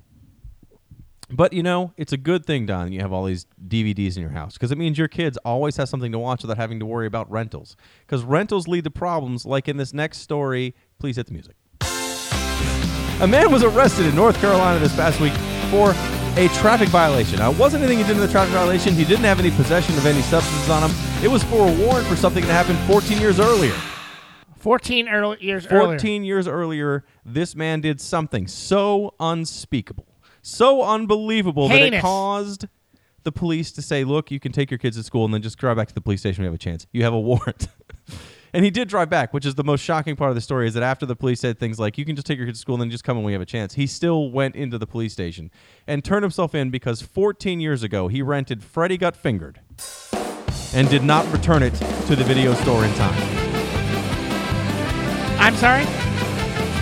[1.31, 2.93] But you know, it's a good thing, Don.
[2.93, 5.89] You have all these DVDs in your house because it means your kids always have
[5.89, 7.77] something to watch without having to worry about rentals.
[8.07, 10.75] Because rentals lead to problems, like in this next story.
[10.99, 11.57] Please hit the music.
[13.20, 15.33] A man was arrested in North Carolina this past week
[15.70, 15.91] for
[16.37, 17.39] a traffic violation.
[17.39, 18.93] Now, it wasn't anything he did in the traffic violation.
[18.95, 20.97] He didn't have any possession of any substances on him.
[21.22, 23.75] It was for a warrant for something that happened 14 years earlier.
[24.65, 25.99] Fourteen early, years earlier.
[25.99, 30.07] 14 years earlier, this man did something so unspeakable,
[30.41, 32.65] so unbelievable that it caused
[33.25, 35.59] the police to say, "Look, you can take your kids to school and then just
[35.59, 36.87] drive back to the police station We have a chance.
[36.93, 37.69] You have a warrant."
[38.55, 40.73] and he did drive back, which is the most shocking part of the story is
[40.73, 42.77] that after the police said things like, "You can just take your kids to school
[42.77, 45.12] and then just come when we have a chance," he still went into the police
[45.12, 45.51] station
[45.87, 49.61] and turned himself in because 14 years ago he rented Freddy Got Fingered
[50.73, 51.75] and did not return it
[52.07, 53.43] to the video store in time.
[55.45, 55.84] I'm sorry.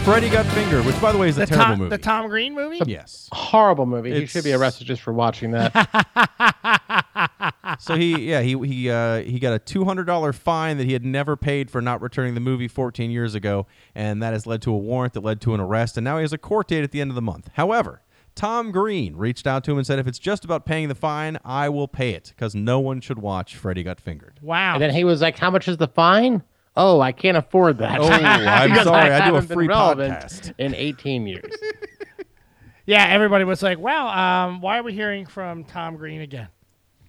[0.04, 1.90] Freddy Got Fingered, which by the way is a The terrible Tom, movie.
[1.90, 2.80] the Tom Green movie.
[2.86, 3.28] Yes.
[3.32, 4.10] Horrible movie.
[4.10, 5.72] He It's- should be arrested just for watching that.
[7.78, 10.92] So he, yeah, he he uh, he got a two hundred dollar fine that he
[10.92, 14.62] had never paid for not returning the movie fourteen years ago, and that has led
[14.62, 16.84] to a warrant that led to an arrest, and now he has a court date
[16.84, 17.48] at the end of the month.
[17.54, 18.02] However,
[18.34, 21.38] Tom Green reached out to him and said, "If it's just about paying the fine,
[21.44, 24.74] I will pay it because no one should watch Freddy Got Fingered." Wow.
[24.74, 26.42] and then he was like, "How much is the fine?"
[26.76, 28.00] Oh, I can't afford that.
[28.00, 30.54] Oh, I'm Because sorry, I do a haven't been free relevant podcast.
[30.58, 31.52] in 18 years.
[32.86, 36.48] yeah, everybody was like, "Well, um, why are we hearing from Tom Green again?"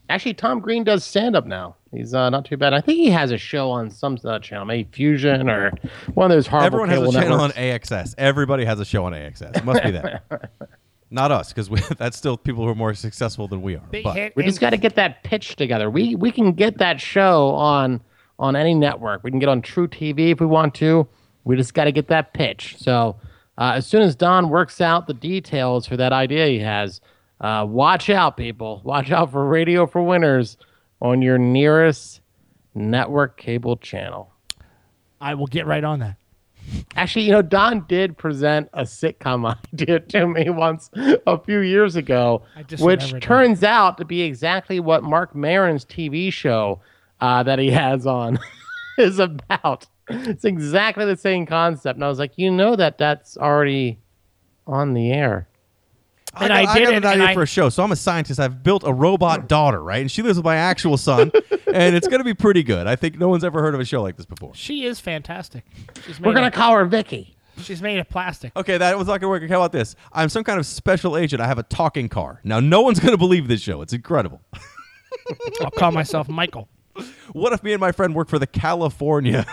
[0.09, 1.77] Actually, Tom Green does stand up now.
[1.91, 2.73] He's uh, not too bad.
[2.73, 5.71] I think he has a show on some uh, channel, maybe Fusion or
[6.13, 7.57] one of those horrible Everyone has a cable channel networks.
[7.57, 8.15] on AXS.
[8.17, 9.57] Everybody has a show on AXS.
[9.57, 10.51] It must be that.
[11.09, 13.83] Not us, because that's still people who are more successful than we are.
[13.91, 14.35] Big but hit.
[14.35, 15.89] We just got to get that pitch together.
[15.89, 18.01] We we can get that show on
[18.43, 19.23] on any network.
[19.23, 21.07] We can get on truTV if we want to.
[21.45, 22.75] We just got to get that pitch.
[22.77, 23.15] So
[23.57, 26.99] uh, as soon as Don works out the details for that idea he has,
[27.39, 28.81] uh, watch out, people.
[28.85, 30.57] Watch out for Radio for Winners
[31.01, 32.19] on your nearest
[32.75, 34.33] network cable channel.
[35.21, 36.17] I will get right on that.
[36.95, 41.95] Actually, you know, Don did present a sitcom idea to me once a few years
[41.95, 42.43] ago,
[42.79, 46.81] which turns out to be exactly what Marc Maron's TV show
[47.23, 48.37] uh, that he has on
[48.97, 49.87] is about.
[50.09, 51.95] It's exactly the same concept.
[51.95, 53.99] And I was like, you know that that's already
[54.67, 55.47] on the air.
[56.35, 57.69] And I, I did I got it, an and idea I- for a show.
[57.69, 58.39] So I'm a scientist.
[58.41, 60.01] I've built a robot daughter, right?
[60.01, 61.31] And she lives with my actual son,
[61.73, 62.87] and it's going to be pretty good.
[62.87, 64.53] I think no one's ever heard of a show like this before.
[64.53, 65.63] She is fantastic.
[66.05, 67.37] She's We're going to call her Vicky.
[67.59, 68.51] She's made of plastic.
[68.57, 69.49] Okay, that was not going to work.
[69.49, 69.95] How about this?
[70.11, 71.39] I'm some kind of special agent.
[71.41, 72.41] I have a talking car.
[72.43, 73.81] Now, no one's going to believe this show.
[73.83, 74.41] It's incredible.
[75.61, 76.67] I'll call myself Michael.
[77.31, 79.45] What if me and my friend work for the California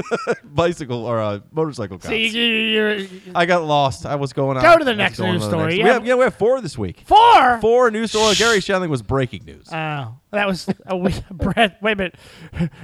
[0.44, 2.08] bicycle or uh, motorcycle cops?
[2.08, 4.04] So you, you, you're, I got lost.
[4.06, 4.62] I was going out.
[4.62, 5.76] Go to the next news story.
[5.78, 7.02] You We have- yeah, we have four this week.
[7.06, 7.58] four.
[7.60, 8.38] Four news stories.
[8.38, 9.68] Gary Shandling was breaking news.
[9.72, 11.22] Oh, that was a week.
[11.40, 12.16] Wait a minute.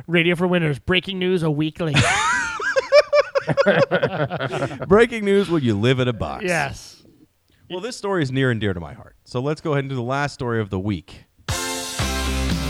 [0.07, 0.79] Radio for Winners.
[0.79, 1.97] Breaking news a week late.
[4.87, 6.45] breaking news when you live in a box.
[6.45, 6.95] yes.
[7.71, 9.15] Well, this story is near and dear to my heart.
[9.25, 11.25] So let's go ahead and do the last story of the week.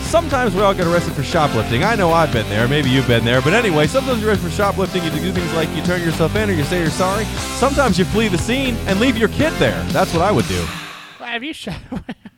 [0.09, 1.85] Sometimes we all get arrested for shoplifting.
[1.85, 2.67] I know I've been there.
[2.67, 3.43] Maybe you've been there.
[3.43, 5.05] But anyway, sometimes you're arrested for shoplifting.
[5.05, 7.27] You do things like you turn yourself in or you say you're sorry.
[7.59, 9.83] Sometimes you flee the scene and leave your kid there.
[9.89, 10.67] That's what I would do.
[11.29, 11.79] Have you shot?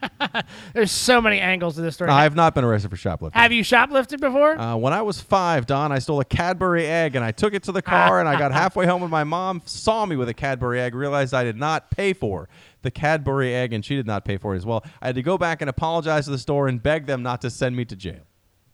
[0.74, 2.10] There's so many angles to this story.
[2.10, 3.40] I have not been arrested for shoplifting.
[3.40, 4.58] Have you shoplifted before?
[4.58, 7.62] Uh, when I was five, Don, I stole a Cadbury egg and I took it
[7.64, 10.34] to the car and I got halfway home and my mom saw me with a
[10.34, 12.48] Cadbury egg, realized I did not pay for
[12.82, 14.84] the Cadbury egg and she did not pay for it as well.
[15.00, 17.50] I had to go back and apologize to the store and beg them not to
[17.50, 18.22] send me to jail.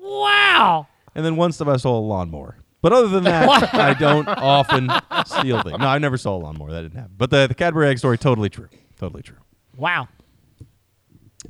[0.00, 0.86] wow.
[1.14, 2.58] And then once I stole a lawnmower.
[2.80, 4.90] But other than that, I don't often
[5.26, 5.78] steal things.
[5.78, 6.70] No, I never stole a lawnmower.
[6.70, 7.14] That didn't happen.
[7.16, 8.68] But the, the Cadbury egg story, totally true.
[8.98, 9.36] Totally true.
[9.76, 10.08] Wow.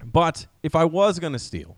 [0.04, 1.76] But if I was going to steal,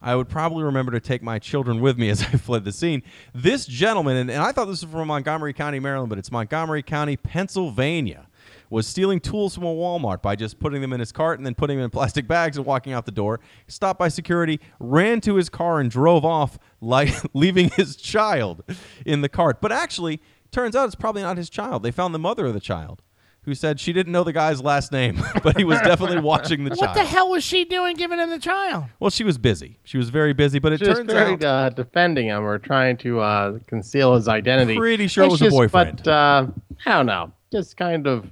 [0.00, 3.02] I would probably remember to take my children with me as I fled the scene.
[3.34, 6.82] This gentleman, and, and I thought this was from Montgomery County, Maryland, but it's Montgomery
[6.82, 8.26] County, Pennsylvania,
[8.72, 11.54] was stealing tools from a Walmart by just putting them in his cart and then
[11.54, 13.38] putting them in plastic bags and walking out the door.
[13.68, 18.64] Stopped by security, ran to his car, and drove off, like leaving his child
[19.06, 19.60] in the cart.
[19.60, 20.20] But actually,
[20.50, 21.82] turns out it's probably not his child.
[21.82, 23.02] They found the mother of the child.
[23.44, 26.70] Who said she didn't know the guy's last name, but he was definitely watching the
[26.70, 26.80] child.
[26.80, 28.84] What the hell was she doing giving him the child?
[29.00, 29.80] Well, she was busy.
[29.82, 32.58] She was very busy, but it She was turns very out uh, defending him or
[32.60, 34.76] trying to uh, conceal his identity.
[34.76, 36.02] Pretty sure it It's was a just- boyfriend.
[36.04, 36.46] But uh,
[36.86, 37.32] I don't know.
[37.50, 38.30] Just kind of.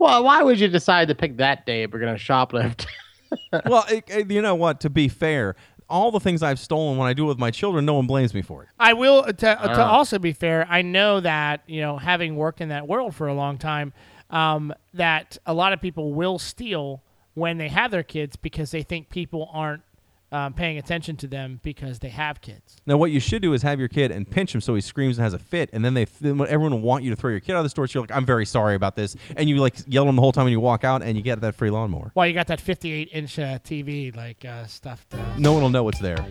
[0.00, 2.86] Well, why would you decide to pick that day if we're going to shoplift?
[3.66, 4.80] well, it, it- you know what?
[4.80, 5.54] To be fair,
[5.88, 8.32] all the things I've stolen when I do it with my children, no one blames
[8.32, 8.68] me for it.
[8.78, 9.90] I will to, to Ah.
[9.92, 10.66] also be fair.
[10.70, 13.92] I know that you know, having worked in that world for a long time,
[14.30, 17.02] um, that a lot of people will steal
[17.34, 19.82] when they have their kids because they think people aren't
[20.32, 22.76] um, paying attention to them because they have kids.
[22.86, 25.18] Now, what you should do is have your kid and pinch him so he screams
[25.18, 27.40] and has a fit, and then they then everyone will want you to throw your
[27.40, 27.86] kid out of the store.
[27.86, 30.22] So you're like, "I'm very sorry about this," and you like yell at him the
[30.22, 32.12] whole time when you walk out, and you get that free lawnmower.
[32.14, 35.14] Well, you got that 58 inch uh, TV like uh, stuffed.
[35.14, 36.24] Uh, No one will know what's there.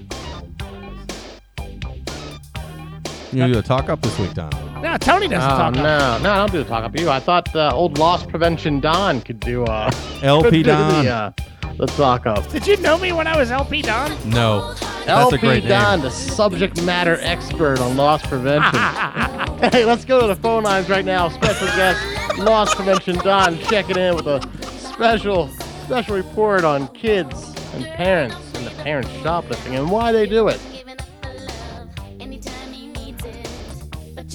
[3.32, 4.50] You do a talk up this week, Don?
[4.82, 5.76] no, Tony doesn't Oh talk.
[5.76, 7.12] no, about no, no, I don't do the talk up you.
[7.12, 9.92] I thought uh, old loss prevention Don could do uh,
[10.24, 11.06] LP Don.
[11.06, 11.32] The, uh,
[11.80, 12.48] the talk up.
[12.50, 14.12] Did you know me when I was LP Don?
[14.30, 16.02] No, that's LP a great Don, name.
[16.02, 18.78] the subject matter expert on loss prevention.
[19.72, 21.30] hey, let's go to the phone lines right now.
[21.30, 24.42] Special guest, loss prevention Don, checking in with a
[24.78, 25.48] special
[25.86, 30.60] special report on kids and parents and the parents shoplifting and why they do it.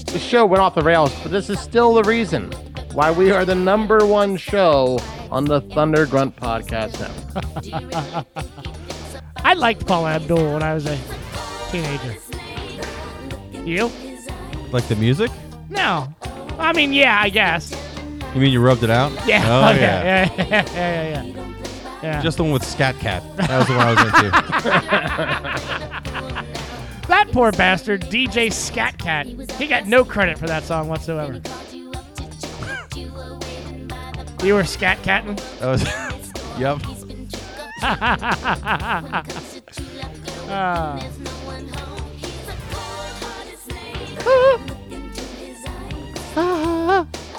[0.06, 2.50] The show went off the rails, but this is still the reason
[2.94, 4.98] why we are the number one show
[5.30, 8.26] on the Thunder Grunt Podcast Network.
[9.36, 10.96] I liked Paula Abdul when I was a
[11.70, 12.16] teenager.
[13.64, 13.90] You?
[14.70, 15.32] Like the music?
[15.68, 16.14] No.
[16.56, 17.74] I mean, yeah, I guess.
[18.32, 19.10] You mean you rubbed it out?
[19.26, 19.42] Yeah.
[19.46, 19.80] Oh okay.
[19.80, 20.32] yeah.
[20.36, 20.44] Yeah.
[20.44, 20.46] Yeah.
[20.46, 21.02] Yeah.
[21.02, 21.24] Yeah.
[21.24, 21.44] yeah.
[22.02, 22.22] yeah.
[22.22, 23.24] Just the one with Skat Kat.
[23.36, 24.30] That was the one I was into.
[27.08, 29.26] that poor bastard, DJ Skat Kat.
[29.26, 31.40] He got no credit for that song whatsoever.
[34.44, 35.36] You were scat catting?
[35.60, 35.82] That was.
[36.58, 36.78] yep.
[40.46, 41.10] Uh,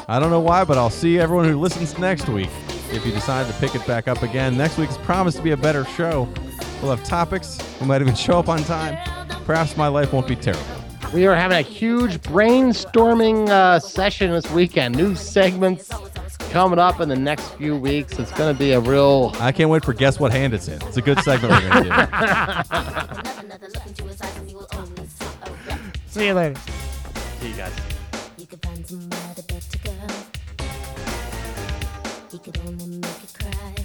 [0.08, 2.50] I don't know why, but I'll see everyone who listens next week
[2.92, 4.58] if you decide to pick it back up again.
[4.58, 6.28] Next week is promised to be a better show.
[6.82, 7.60] We'll have topics.
[7.80, 8.98] We might even show up on time.
[9.46, 10.66] Perhaps my life won't be terrible.
[11.14, 14.96] We are having a huge brainstorming uh, session this weekend.
[14.96, 15.92] New segments
[16.56, 18.18] coming up in the next few weeks.
[18.18, 19.34] It's going to be a real.
[19.42, 20.82] I can't wait for guess what hand it's in.
[20.84, 21.96] It's a good segment we're going to do.
[26.08, 26.58] see you later.
[27.42, 27.74] See you guys.
[28.38, 30.08] You could find somebody better, girl.
[32.32, 33.76] He could only make you cry.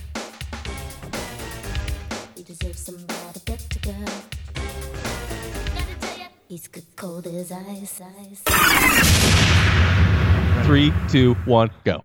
[2.37, 4.15] You deserve somebody better, girl.
[6.47, 8.43] He's good cold as ice, ice.
[10.65, 12.05] Three, two, one, go.